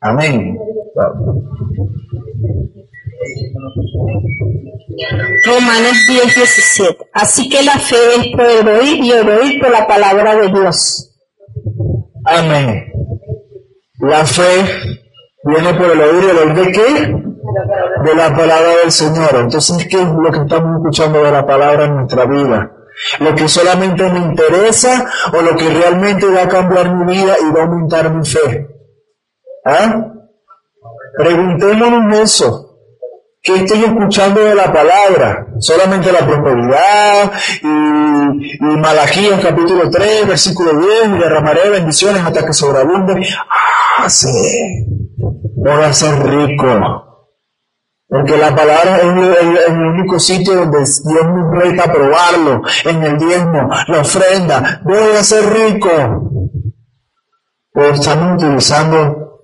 [0.00, 0.58] Amén.
[5.44, 7.10] Romanos 10, 17.
[7.12, 10.48] Así que la fe es por el oír y el oír por la palabra de
[10.48, 11.16] Dios.
[12.24, 12.92] Amén.
[14.00, 14.64] La fe
[15.44, 17.14] viene por el oír y el oír de qué?
[18.04, 19.30] De la palabra del Señor.
[19.34, 22.77] Entonces, ¿qué es lo que estamos escuchando de la palabra en nuestra vida?
[23.20, 27.52] Lo que solamente me interesa o lo que realmente va a cambiar mi vida y
[27.52, 28.68] va a aumentar mi fe.
[29.64, 30.06] ¿Ah?
[31.16, 32.64] Preguntémonos eso.
[33.42, 35.46] ¿Qué estoy escuchando de la palabra?
[35.60, 37.32] Solamente la prosperidad
[37.62, 43.26] y, y Malaquías capítulo 3, versículo 10, y derramaré bendiciones hasta que sobreabunde.
[43.98, 44.28] Ah, sí.
[45.56, 47.07] Voy a ser rico.
[48.08, 53.18] Porque la palabra es el, único sitio donde Dios nos reta a probarlo, en el
[53.18, 54.80] diezmo, la ofrenda.
[54.82, 55.90] Voy a ser rico.
[57.70, 59.42] Pero estamos utilizando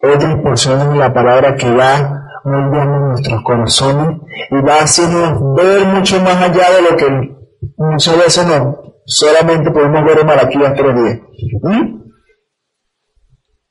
[0.00, 6.18] otras porciones de la palabra que va moldeando nuestros corazones y va haciendo ver mucho
[6.20, 7.36] más allá de lo que
[7.76, 11.22] muchas veces no solamente podemos ver en Malaquías 3.10.
[11.62, 12.02] ¿Mm?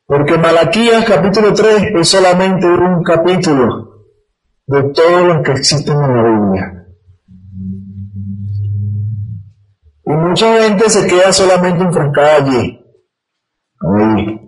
[0.05, 3.94] Porque Malaquías capítulo 3 es solamente un capítulo
[4.67, 6.85] de todo lo que existen en la Biblia.
[10.05, 12.79] Y mucha gente se queda solamente enfrancada allí.
[13.81, 14.41] Ahí.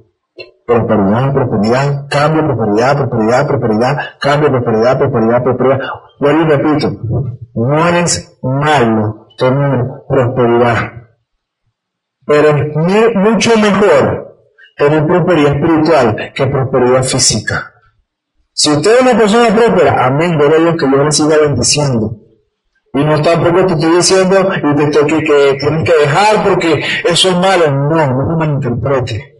[0.66, 5.80] Prosperidad, prosperidad, cambio, prosperidad, prosperidad, prosperidad, cambio, prosperidad, prosperidad, prosperidad.
[6.20, 6.92] Vuelvo y repito,
[7.56, 10.78] no es malo tener prosperidad.
[12.26, 14.36] Pero es mucho mejor
[14.76, 17.77] tener prosperidad espiritual que prosperidad física.
[18.60, 22.18] Si usted es una persona próspera, amén, gloria a Dios que yo le siga bendiciendo.
[22.92, 26.84] Y no tampoco te estoy diciendo y te estoy que, que tienes que dejar porque
[27.08, 27.72] eso es malo.
[27.72, 29.36] No, no me malinterprete.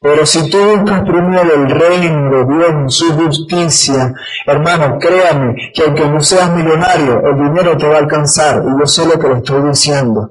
[0.00, 4.14] Pero si tú buscas primero el reino de Dios, su justicia,
[4.46, 8.62] hermano, créame que aunque no seas millonario, el dinero te va a alcanzar.
[8.62, 10.30] Y yo sé lo que le estoy diciendo.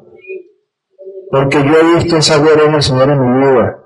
[1.29, 3.84] Porque yo he visto esa gloria en el Señor en mi vida.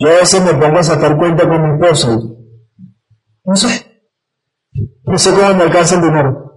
[0.00, 2.18] Yo a veces me pongo a sacar cuenta con mi esposa
[3.50, 3.68] no sé,
[5.04, 6.54] no sé cómo me alcanza el dinero.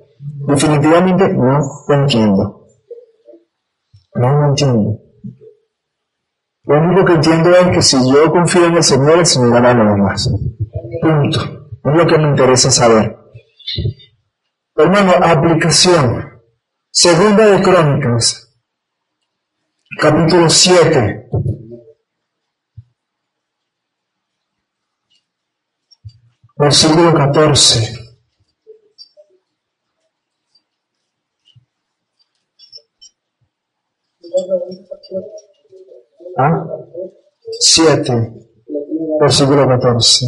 [0.48, 2.68] Definitivamente no lo entiendo.
[4.16, 5.00] No lo entiendo.
[6.66, 9.74] Lo único que entiendo es que si yo confío en el Señor, el Señor hará
[9.74, 10.30] lo demás.
[11.02, 11.40] Punto.
[11.84, 13.18] Es lo que me interesa saber.
[14.76, 16.30] Hermano, aplicación.
[16.92, 18.56] Segunda de Crónicas,
[20.00, 21.28] capítulo 7,
[26.56, 28.00] Versículo 14.
[36.38, 36.66] ¿Ah?
[37.60, 38.34] 7.
[39.20, 40.26] Versículo 14.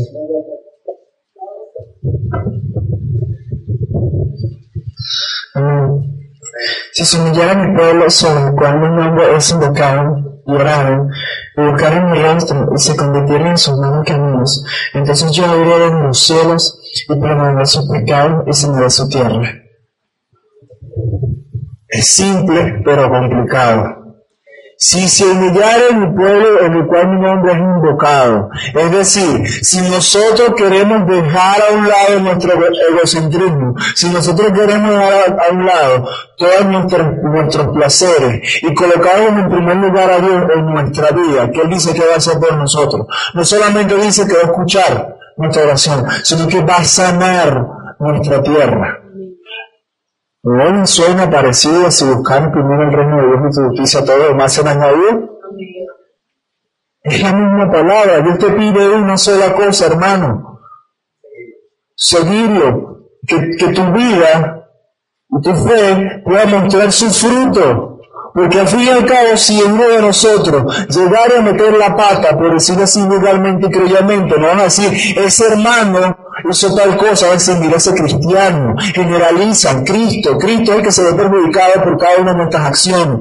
[6.93, 10.57] Si se humillara mi pueblo sobre el cual es invocado, y
[11.57, 16.19] buscaron mi rostro, y se convirtieron en sus malos caminos, entonces yo oiré en los
[16.19, 19.51] cielos, y perdonaré su pecado, y sanaré su tierra.
[21.87, 24.04] Es simple, pero complicado.
[24.77, 28.49] Si se humillare mi pueblo en el cual mi nombre es invocado.
[28.73, 32.53] Es decir, si nosotros queremos dejar a un lado nuestro
[32.89, 39.49] egocentrismo, si nosotros queremos dejar a un lado todos nuestros, nuestros placeres y colocarlos en
[39.49, 42.57] primer lugar a Dios en nuestra vida, que Él dice que va a hacer por
[42.57, 43.07] nosotros.
[43.33, 47.65] No solamente dice que va a escuchar nuestra oración, sino que va a sanar
[47.99, 49.04] nuestra tierra.
[50.45, 54.27] ¿No suena parecido si buscar primero el reino de Dios y su justicia, todo lo
[54.27, 55.39] demás se añadido?
[57.01, 58.21] Es la misma palabra.
[58.21, 60.59] Dios te pide una sola cosa, hermano.
[61.95, 63.09] Seguirlo.
[63.25, 64.69] Que, que tu vida
[65.31, 67.94] y tu fe pueda mostrar su fruto.
[68.35, 72.37] Porque al fin y al cabo, si uno de nosotros llegara a meter la pata,
[72.37, 76.17] por decirlo así legalmente y creyamente, no van a decir, ese hermano
[76.51, 80.91] hizo tal cosa, van a decir, mira ese cristiano, generalizan, Cristo, Cristo es el que
[80.91, 83.19] se ve perjudicado por cada una de nuestras acciones.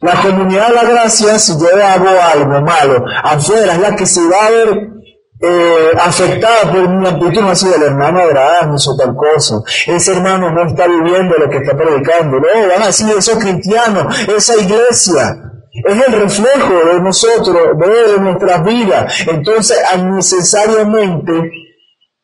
[0.00, 4.22] La comunidad de la gracia, si yo hago algo malo afuera, es la que se
[4.26, 4.95] va a ver
[5.40, 9.56] eh, afectada por una actitud no así del hermano Abraham hizo tal cosa,
[9.86, 14.28] ese hermano no está viviendo lo que está predicando, no, van a decir esos cristianos,
[14.28, 21.50] esa iglesia, es el reflejo de nosotros, de nuestras vidas, entonces necesariamente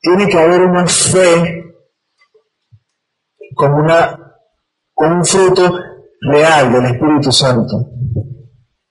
[0.00, 1.62] tiene que haber una fe
[3.54, 4.18] con una,
[4.94, 5.78] con un fruto
[6.22, 7.88] real del Espíritu Santo.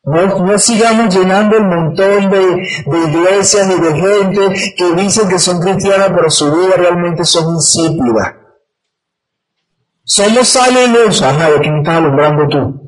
[0.04, 2.68] No, sigamos llenando el montón de,
[3.08, 8.34] iglesias y de gente que dicen que son cristianas, pero su vida realmente son insípidas.
[10.04, 11.22] Somos sal luz.
[11.22, 12.82] Ajá, ¿de quién estás alumbrando tú?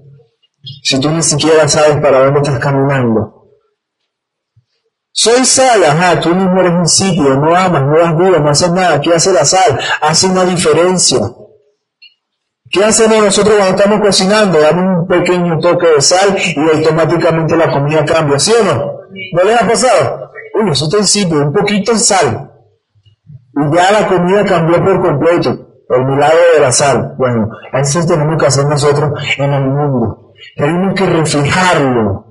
[0.81, 3.43] Si tú ni siquiera sabes para dónde estás caminando.
[5.11, 8.99] Soy sal, ajá, tú mismo eres insípido, no amas, no das vida, no haces nada.
[8.99, 9.79] ¿Qué hace la sal?
[10.01, 11.19] Hace una diferencia.
[12.73, 14.59] ¿Qué hacemos nosotros cuando estamos cocinando?
[14.59, 18.93] Damos un pequeño toque de sal y automáticamente la comida cambia, ¿sí o no?
[19.33, 20.31] ¿No les ha pasado?
[20.55, 22.51] Uy, eso simple, un poquito de sal.
[23.55, 25.51] Y ya la comida cambió por completo.
[25.87, 27.13] El milagro de la sal.
[27.15, 30.33] Bueno, eso tenemos que hacer nosotros en el mundo.
[30.55, 32.25] Tenemos que reflejarlo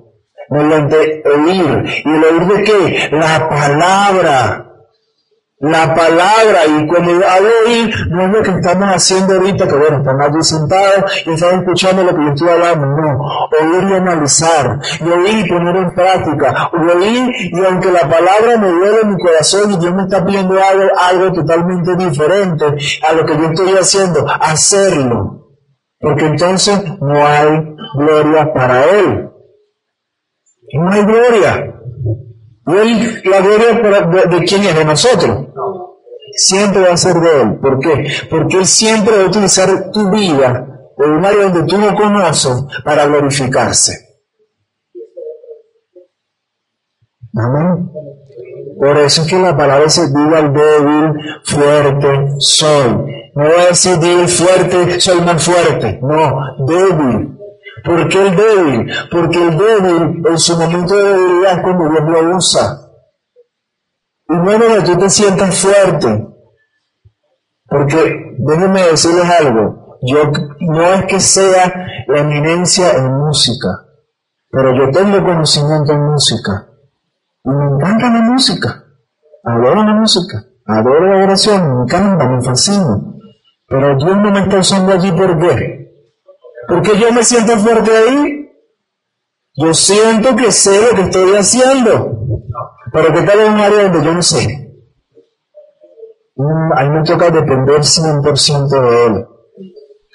[0.50, 1.84] mediante oír.
[2.04, 3.08] ¿Y el oír de qué?
[3.12, 4.71] La palabra
[5.62, 9.98] la palabra y cuando hablo oír no es lo que estamos haciendo ahorita, que bueno,
[9.98, 13.18] están allí sentados y están escuchando lo que yo estoy hablando, no,
[13.60, 18.72] oír y analizar, y oír y poner en práctica, oír y aunque la palabra me
[18.72, 22.64] duele en mi corazón y Dios me está pidiendo algo, algo totalmente diferente
[23.08, 25.46] a lo que yo estoy haciendo, hacerlo,
[26.00, 29.30] porque entonces no hay gloria para Él.
[30.74, 31.72] No hay gloria.
[32.64, 35.48] Y la gloria de, quién es, de nosotros.
[36.34, 37.58] Siempre va a ser de Él.
[37.60, 38.06] ¿Por qué?
[38.30, 40.68] Porque Él siempre va a utilizar tu vida
[41.04, 43.92] en un donde tú no conoces para glorificarse.
[47.34, 47.90] Amén.
[48.78, 52.88] Por eso es que la palabra se diga al débil, fuerte, soy.
[53.34, 55.98] No voy a decir débil, fuerte, soy más fuerte.
[56.02, 57.38] No, débil.
[57.84, 58.92] ¿Por qué el débil?
[59.10, 62.91] Porque el débil en su momento de debilidad es cuando Dios lo usa.
[64.32, 66.28] Y no es que tú te sientas fuerte.
[67.68, 69.98] Porque déjenme decirles algo.
[70.02, 70.30] Yo
[70.60, 73.68] no es que sea la eminencia en música,
[74.50, 76.68] pero yo tengo conocimiento en música.
[77.44, 78.84] Y me encanta la música.
[79.44, 80.44] Adoro la música.
[80.66, 81.76] Adoro la oración.
[81.76, 82.98] Me encanta, me fascina.
[83.68, 85.82] Pero Dios no me está usando allí por qué
[86.68, 88.50] porque yo me siento fuerte ahí.
[89.54, 92.21] Yo siento que sé lo que estoy haciendo.
[92.92, 94.72] Pero que tal en un área donde yo no sé.
[96.36, 99.26] Mm, ahí me toca depender 100% de Él.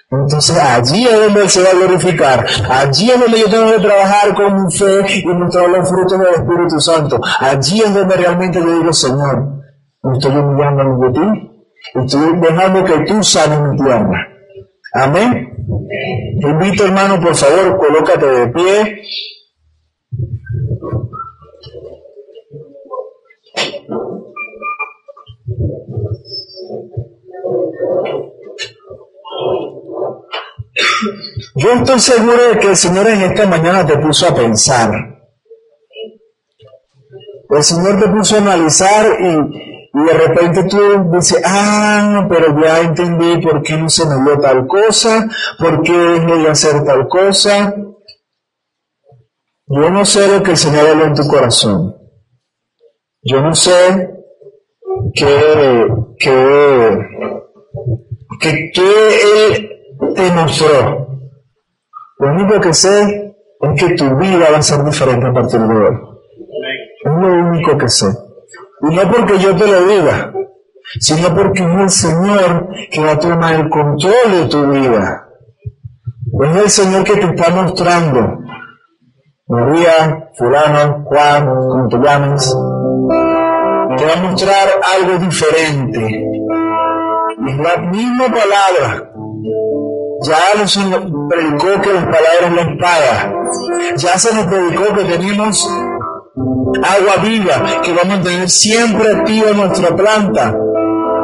[0.10, 2.46] Entonces allí es donde Él se va a glorificar.
[2.70, 6.34] Allí es donde yo tengo que trabajar con mi fe y mostrar los frutos del
[6.36, 7.20] Espíritu Santo.
[7.40, 9.58] Allí es donde realmente yo digo, Señor,
[10.04, 11.48] me estoy humillando de ti.
[11.96, 14.28] Estoy dejando que tú sanes mi tierra.
[14.94, 15.54] Amén.
[16.42, 19.02] Te invito, hermano, por favor, colócate de pie.
[31.56, 34.92] Yo estoy seguro de que el Señor en esta mañana te puso a pensar.
[37.50, 40.78] El Señor te puso a analizar y, de repente tú
[41.12, 45.28] dices, ah, pero ya entendí por qué no se me dio tal cosa,
[45.58, 47.74] por qué dejé de hacer tal cosa.
[49.70, 51.96] Yo no sé lo que el Señor habló en tu corazón.
[53.24, 54.14] Yo no sé
[55.14, 55.88] qué,
[56.20, 56.98] qué,
[58.40, 59.70] qué, Él
[60.16, 61.08] te mostró.
[62.20, 65.76] Lo único que sé es que tu vida va a ser diferente a partir de
[65.76, 65.96] hoy.
[67.04, 68.08] Es lo único que sé.
[68.90, 70.34] Y no porque yo te lo diga,
[71.00, 75.28] sino porque es el Señor que va a tomar el control de tu vida.
[76.40, 78.40] Es el Señor que te está mostrando.
[79.48, 82.56] María, fulano, Juan, como te llames,
[83.98, 86.37] te va a mostrar algo diferente.
[87.48, 89.10] Es la misma palabra.
[90.24, 90.78] Ya nos
[91.30, 93.34] predicó que las palabras la espada.
[93.96, 95.70] Ya se nos predicó que tenemos
[96.84, 100.58] agua viva que va a mantener siempre activa nuestra planta.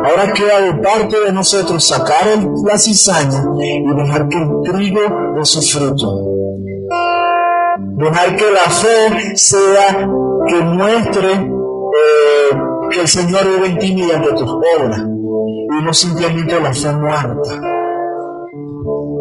[0.06, 2.26] Ahora queda de parte de nosotros sacar
[2.66, 5.02] la cizaña y dejar que el trigo
[5.36, 6.22] dé su fruto.
[7.98, 10.08] Dejar que la fe sea
[10.48, 12.58] que muestre eh,
[12.92, 15.04] que el Señor vive en ti mediante tus obras
[15.80, 17.62] y no simplemente la fe muerta.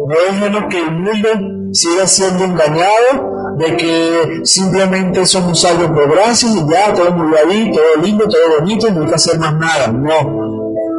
[0.05, 1.29] No dejemos que el mundo
[1.71, 8.03] siga siendo engañado de que simplemente somos algo por y ya, todo muy bien, todo
[8.03, 9.87] lindo, todo bonito y no hay que hacer más nada.
[9.87, 10.13] No,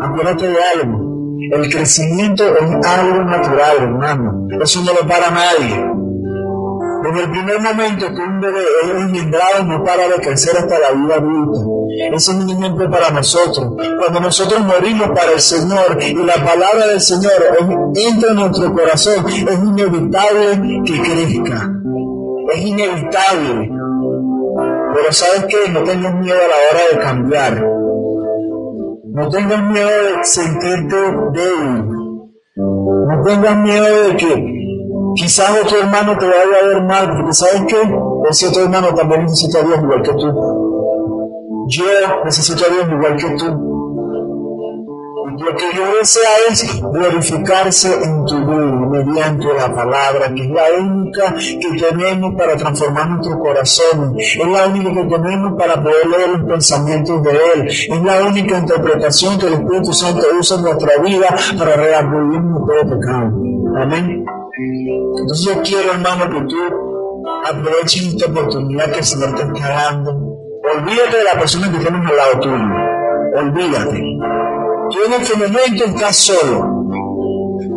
[0.03, 1.05] acuérdate de algo.
[1.53, 4.47] El crecimiento es algo natural, hermano.
[4.62, 5.93] Eso no lo para nadie.
[7.07, 10.91] En el primer momento que un bebé es engendrado no para de crecer hasta la
[10.93, 11.61] vida adulta.
[12.17, 13.75] Ese es un ejemplo para nosotros.
[13.77, 17.33] Cuando nosotros morimos para el Señor y la palabra del Señor
[17.95, 21.71] entra en nuestro corazón, es inevitable que crezca.
[22.55, 23.71] Es inevitable.
[24.95, 25.71] Pero sabes qué?
[25.71, 27.67] No tengas miedo a la hora de cambiar.
[29.13, 30.97] No tengas miedo de sentirte
[31.33, 31.85] débil.
[32.57, 34.54] No tengas miedo de que
[35.15, 37.77] Quizás otro hermano te vaya a ver mal, porque sabes que
[38.31, 40.65] ese otro hermano también necesita a Dios igual que tú.
[41.69, 41.85] Yo
[42.25, 43.75] necesito a Dios igual que tú.
[45.37, 50.62] Lo que yo desea es glorificarse en tu vida mediante la palabra, que es la
[50.79, 56.29] única que tenemos para transformar nuestro corazón, es la única que tenemos para poder leer
[56.39, 60.99] los pensamientos de Él, es la única interpretación que el Espíritu Santo usa en nuestra
[60.99, 63.33] vida para reaburrirnos todo pecado.
[63.77, 64.25] Amén.
[64.57, 66.57] Entonces yo quiero, hermano, que tú
[67.45, 70.11] aproveches esta oportunidad que el Señor te está dando.
[70.77, 72.57] Olvídate de la persona que tienes al lado tuyo.
[73.37, 74.03] Olvídate.
[74.91, 76.87] Tú en este momento estás solo.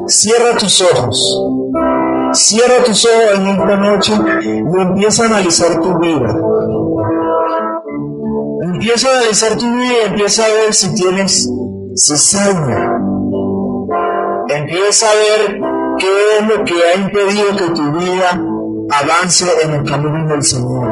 [0.08, 1.44] Cierra tus ojos.
[2.34, 4.14] Cierra tus ojos en esta noche
[4.44, 6.36] y empieza a analizar tu vida.
[8.62, 11.50] Empieza a analizar tu vida y empieza a ver si tienes
[11.96, 12.92] cizaña.
[14.50, 18.30] Empieza a ver ¿Qué es lo que ha impedido que tu vida
[18.91, 20.88] avance en el camino del Señor?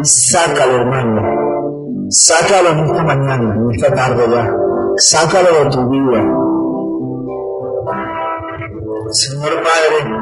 [0.00, 1.22] Y sácalo, hermano.
[2.08, 4.52] Sácalo en esta mañana, en esta tarde ya.
[4.96, 6.40] Sácalo de tu vida.
[9.12, 10.14] Señor Padre,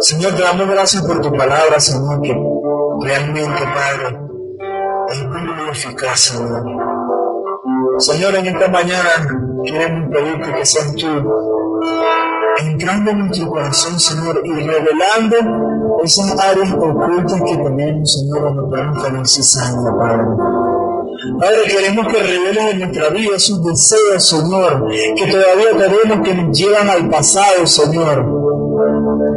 [0.00, 2.36] Señor, te damos gracias por tu palabra, Señor, que
[3.02, 4.18] realmente, Padre,
[5.10, 6.64] es muy eficaz, Señor.
[7.98, 9.08] Señor, en esta mañana
[9.64, 11.47] queremos pedirte que seas tú
[12.60, 15.36] entrando en nuestro corazón, Señor, y revelando
[16.04, 20.24] esas áreas ocultas que tenemos, Señor, donde podemos tener cizaña, Padre.
[21.40, 26.58] Padre, queremos que reveles en nuestra vida esos deseos, Señor, que todavía tenemos que nos
[26.58, 28.38] llevan al pasado, Señor.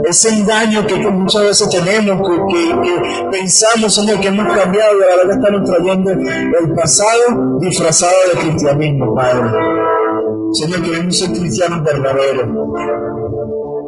[0.07, 5.33] Ese engaño que, muchas veces tenemos, que, pensamos, Señor, que hemos cambiado y a la
[5.33, 9.80] estamos trayendo el pasado disfrazado de cristianismo, Padre.
[10.53, 12.49] Señor, queremos ser cristianos verdaderos.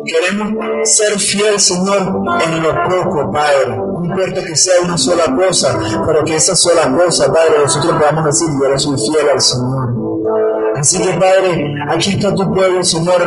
[0.05, 1.97] Queremos ser fieles, Señor,
[2.45, 3.77] en lo poco, Padre.
[3.77, 8.25] No importa que sea una sola cosa, pero que esa sola cosa, Padre, nosotros podamos
[8.25, 9.93] decir, yo soy fiel al Señor.
[10.75, 13.21] Así que, Padre, aquí está tu pueblo, Señor,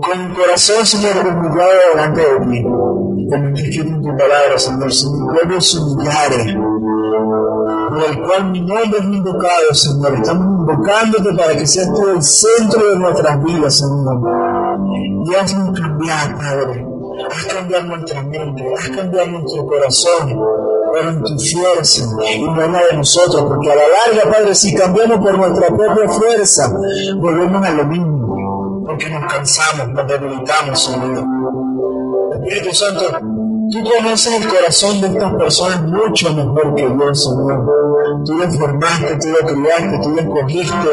[0.00, 2.62] con corazón, Señor, humillado delante de ti.
[2.62, 5.78] Como en tu palabra, Señor, si mi pueblo se
[8.00, 10.14] por el cual mi nombre es invocado, Señor.
[10.14, 14.20] Estamos invocándote para que seas todo el centro de nuestras vidas, Señor.
[15.26, 16.86] Y haznos cambiar, Padre.
[17.30, 20.40] Haz cambiar nuestra mente, haz cambiar nuestro corazón,
[20.92, 24.74] pero en tu fuerza y no la de nosotros, porque a la larga, Padre, si
[24.74, 26.72] cambiamos por nuestra propia fuerza,
[27.16, 31.24] volvemos a lo mismo, porque nos cansamos, nos debilitamos, Señor.
[32.32, 33.02] Espíritu Santo,
[33.70, 37.66] Tú conoces el corazón de estas personas mucho mejor que yo, Señor.
[38.24, 40.88] Tú lo formaste, tú lo criaste, tú lo escogiste.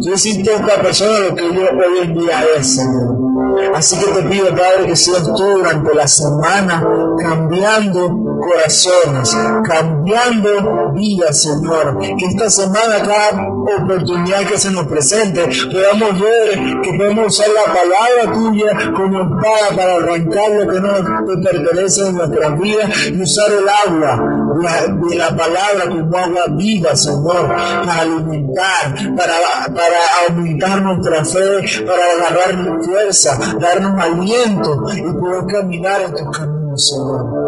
[0.00, 3.25] Tú hiciste a esta persona lo que yo hoy en día es, Señor.
[3.74, 6.82] Así que te pido, Padre, que seas tú durante la semana
[7.18, 11.98] cambiando corazones, cambiando vidas, Señor.
[11.98, 13.48] Que esta semana, cada
[13.82, 19.76] oportunidad que se nos presente, podamos ver que podemos usar la palabra tuya como espada
[19.76, 25.16] para arrancar lo que no te pertenece en nuestras vidas y usar el agua de
[25.16, 29.34] la palabra como agua viva, Señor, para alimentar, para,
[29.74, 36.88] para aumentar nuestra fe, para agarrar fuerza, darnos aliento y poder caminar en tus caminos,
[36.88, 37.46] Señor.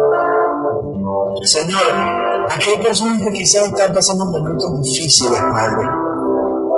[1.43, 5.87] Señor, aquí hay personas que quizás están pasando momentos difíciles, Padre.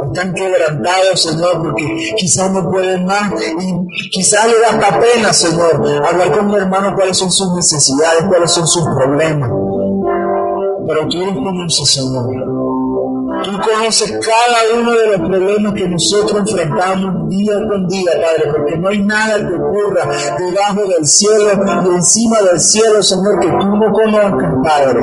[0.08, 5.76] Están quebrantados, Señor, porque quizás no pueden más y quizás le da hasta pena, Señor,
[6.06, 9.50] hablar con mi hermano cuáles son sus necesidades, cuáles son sus problemas.
[10.88, 12.71] Pero tú eres Señor.
[13.44, 18.78] Tú conoces cada uno de los problemas que nosotros enfrentamos día con día, Padre, porque
[18.78, 21.50] no hay nada que ocurra debajo del cielo
[21.86, 25.00] y encima del cielo, Señor, que tú no conozcas, Padre.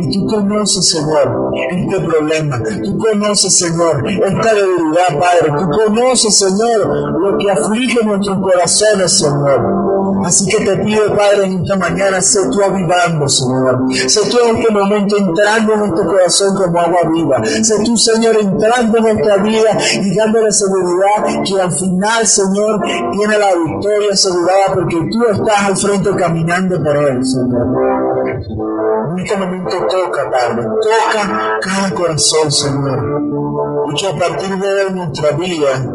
[0.00, 2.60] Y tú conoces, Señor, este problema.
[2.84, 5.52] Tú conoces, Señor, esta debilidad, Padre.
[5.58, 6.86] Tú conoces, Señor,
[7.20, 9.87] lo que aflige nuestros corazones, Señor.
[10.24, 13.78] Así que te pido, Padre, en esta mañana, sé tú avivando, Señor.
[14.06, 17.44] Sé tú en este momento entrando en nuestro corazón como agua viva.
[17.62, 19.70] Sé tú, Señor, entrando en nuestra vida
[20.02, 22.80] y dándole seguridad que al final, Señor,
[23.12, 27.66] tiene la victoria asegurada porque tú estás al frente caminando por él, Señor.
[29.10, 32.98] En este momento toca, Padre, toca cada corazón, Señor.
[33.90, 35.86] Y que a partir de nuestra vida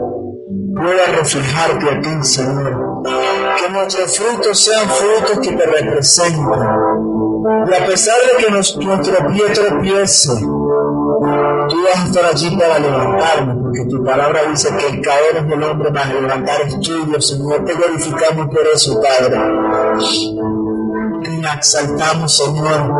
[0.75, 6.47] pueda reflejarte a ti, Señor que nuestros frutos sean frutos que te representen.
[7.69, 13.55] Y a pesar de que nuestro pie tropiece, tú vas a estar allí para levantarme,
[13.61, 17.65] porque tu palabra dice que el caer es del hombre, más levantar es tuyo, Señor.
[17.65, 19.37] Te glorificamos por eso, Padre.
[21.23, 22.93] Te exaltamos, Señor.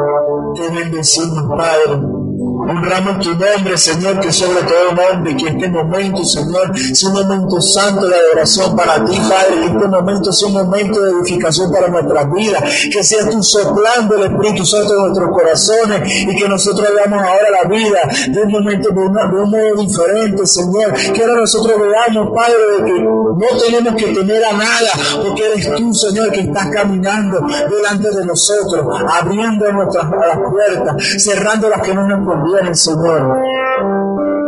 [0.56, 2.12] Te bendecimos, Padre.
[2.56, 7.60] Honramos tu nombre, Señor, que sobre todo nombre, que este momento, Señor, sea un momento
[7.60, 11.88] santo de adoración para ti, Padre, que este momento sea un momento de edificación para
[11.88, 16.88] nuestras vidas, que sea tú soplando el Espíritu Santo en nuestros corazones y que nosotros
[16.95, 17.99] veamos ahora la vida
[18.30, 22.99] de un momento, de, un modo diferente, Señor, que ahora nosotros veamos, Padre, de que
[23.01, 24.91] no tenemos que temer a nada,
[25.24, 31.82] porque eres tú, Señor, que estás caminando delante de nosotros, abriendo nuestras puertas, cerrando las
[31.82, 33.41] que no nos convienen Señor.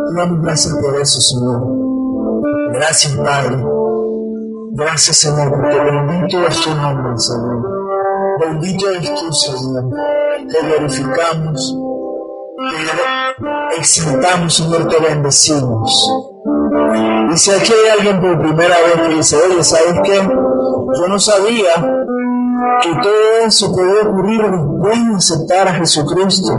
[0.09, 1.61] Te damos gracias por eso, Señor.
[2.73, 3.63] Gracias, Padre.
[4.73, 7.63] Gracias, Señor, porque bendito es tu nombre, Señor.
[8.39, 9.83] Bendito es tú, Señor.
[10.51, 11.77] Te glorificamos,
[13.69, 16.11] te exaltamos, Señor, te bendecimos.
[17.33, 20.15] Y si aquí hay alguien por primera vez que dice, oye, ¿sabes qué?
[20.15, 22.04] Yo no sabía
[22.81, 26.49] que todo eso puede ocurrir después de aceptar a Jesucristo.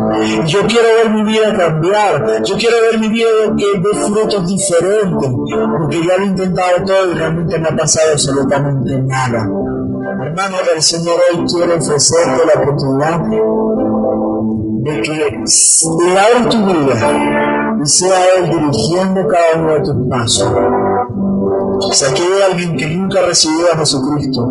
[0.46, 5.30] Yo quiero ver mi vida cambiar, yo quiero ver mi vida que dé frutos diferentes,
[5.78, 9.48] porque ya lo he intentado todo y realmente no ha pasado absolutamente nada.
[10.22, 13.20] Hermano, el Señor hoy quiere ofrecerte la oportunidad
[14.82, 20.52] de que le abra tu vida y sea Él dirigiendo cada uno de tus pasos.
[21.92, 24.46] Si aquí hay alguien que nunca recibió a Jesucristo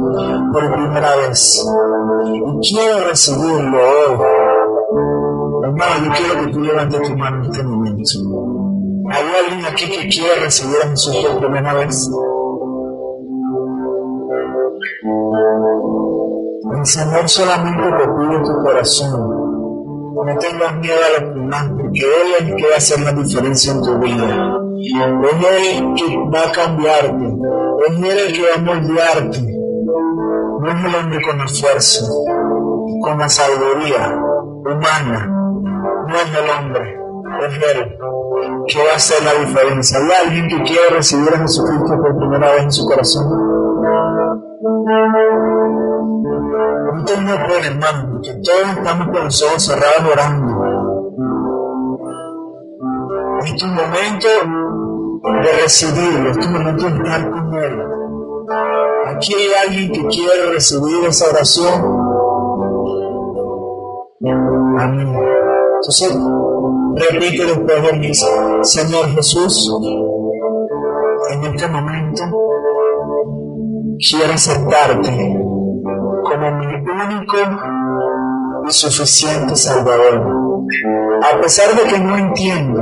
[0.51, 1.65] por primera vez
[2.26, 4.19] y quiere recibirlo hoy,
[5.63, 8.09] hermano, yo quiero que tú levantes tu mano en este momento.
[9.11, 12.09] ¿Hay alguien aquí que quiere recibir a Jesús por primera vez?
[16.78, 19.45] El Señor solamente te pide tu corazón.
[20.16, 23.11] No tengas miedo a los demás, porque Él es el que va a hacer la
[23.11, 24.59] diferencia en tu vida.
[24.80, 27.26] Es Él que va a cambiarte.
[27.88, 29.41] Es Él el que va a moldearte.
[29.41, 32.05] No es el hombre con la fuerza,
[33.01, 34.18] con la sabiduría
[34.66, 35.28] humana.
[36.07, 36.97] No es el hombre,
[37.47, 37.97] es Él
[38.68, 39.99] que va a hacer la diferencia.
[39.99, 43.26] ¿Hay alguien que quiere recibir a Jesucristo por primera vez en su corazón?
[46.24, 50.66] No tengo pena, hermano, porque todos estamos con los ojos cerrados orando.
[53.43, 54.28] Es tu momento
[55.43, 57.82] de recibirlo, es tu momento de estar con Él.
[59.07, 62.05] Aquí hay alguien que quiere recibir esa oración.
[64.80, 65.16] Amén.
[65.76, 66.18] Entonces,
[66.95, 68.11] repite después de mí,
[68.63, 69.72] Señor Jesús,
[71.32, 72.24] en este momento
[73.97, 75.45] quiero aceptarte
[76.36, 77.38] como mi único
[78.67, 80.27] y suficiente Salvador.
[81.23, 82.81] A pesar de que no entiendo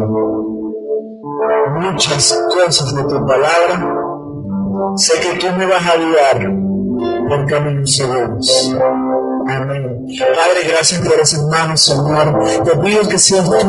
[1.79, 3.93] muchas cosas de tu palabra,
[4.95, 6.51] sé que tú me vas a guiar
[7.27, 8.75] por caminos seguros.
[9.47, 10.05] Amén.
[10.19, 12.43] Padre, gracias por esas manos, Señor.
[12.63, 13.67] Te pido que seas tú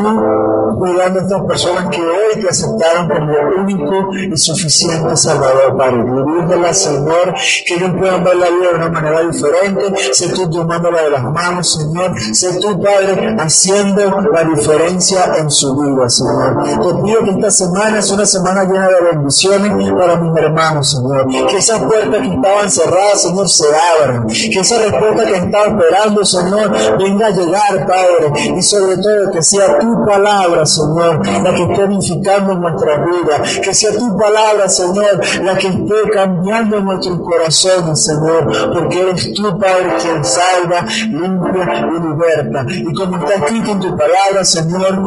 [0.76, 6.04] cuidando a estas personas que hoy te aceptaron como único y suficiente Salvador, Padre.
[6.04, 7.34] Dirígela, Señor,
[7.66, 10.12] que ellos puedan ver la vida de una manera diferente.
[10.12, 12.14] Sé tú tomándola de las manos, Señor.
[12.32, 16.64] Sé tú, Padre, haciendo la diferencia en su vida, Señor.
[16.64, 21.26] Te pido que esta semana es una semana llena de bendiciones para mis hermanos, Señor.
[21.48, 23.66] Que esas puertas que estaban cerradas, Señor, se
[24.02, 24.26] abran.
[24.26, 29.42] Que esa respuesta que estaba esperando, Señor, venga a llegar, Padre, y sobre todo que
[29.42, 35.20] sea tu palabra, Señor, la que esté edificando nuestra vida, que sea tu palabra, Señor,
[35.42, 42.08] la que esté cambiando nuestros corazones, Señor, porque eres tú, Padre, quien salva, limpia y
[42.08, 42.66] liberta.
[42.68, 45.02] Y como está escrito en tu palabra, Señor,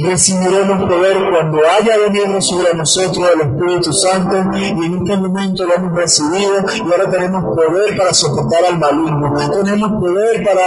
[0.00, 5.74] recibiremos poder cuando haya venido sobre nosotros el Espíritu Santo y en este momento lo
[5.74, 10.62] hemos recibido y ahora tenemos poder para soportar al maligno, tenemos poder para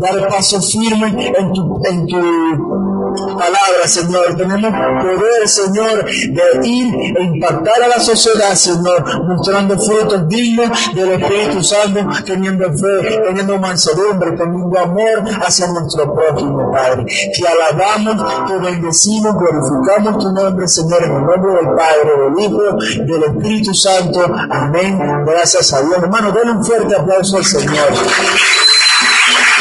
[0.00, 4.36] dar paso firme en tu, en tu palabra, Señor.
[4.36, 11.10] Tenemos poder, Señor, de ir e impactar a la sociedad, Señor, mostrando frutos dignos del
[11.12, 17.06] Espíritu Santo, teniendo fe, teniendo mansedumbre, teniendo amor hacia nuestro prójimo, Padre.
[17.06, 22.62] Te alabamos, te bendecimos, glorificamos tu nombre, Señor, en el nombre del Padre, del Hijo,
[23.04, 24.20] del Espíritu Santo.
[24.50, 24.98] Amén.
[25.26, 25.98] Gracias a Dios.
[25.98, 27.88] Hermano, denle un fuerte aplauso al Señor.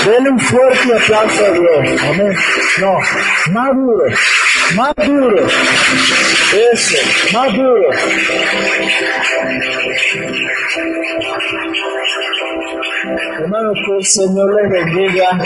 [0.06, 2.02] Denle un fuerte aplauso a Dios.
[2.04, 2.36] Amén.
[2.82, 2.98] No,
[3.52, 4.06] más duro,
[4.76, 5.48] más duro.
[6.74, 6.98] Eso,
[7.34, 7.90] más duro.
[13.40, 15.40] Hermanos, que el Señor les bendiga.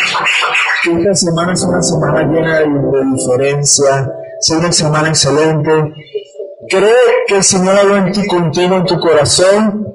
[0.97, 2.67] Esta semana es una semana llena de,
[3.13, 4.11] diferencia.
[4.39, 5.71] Sea una semana excelente.
[6.69, 6.93] Cree
[7.27, 9.87] que el Señor habló en ti contigo, en tu corazón.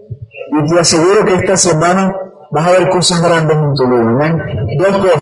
[0.52, 2.14] Y te aseguro que esta semana
[2.52, 4.02] vas a ver cosas grandes en tu vida.
[4.02, 4.38] Amén.
[4.76, 5.20] Dos cosas.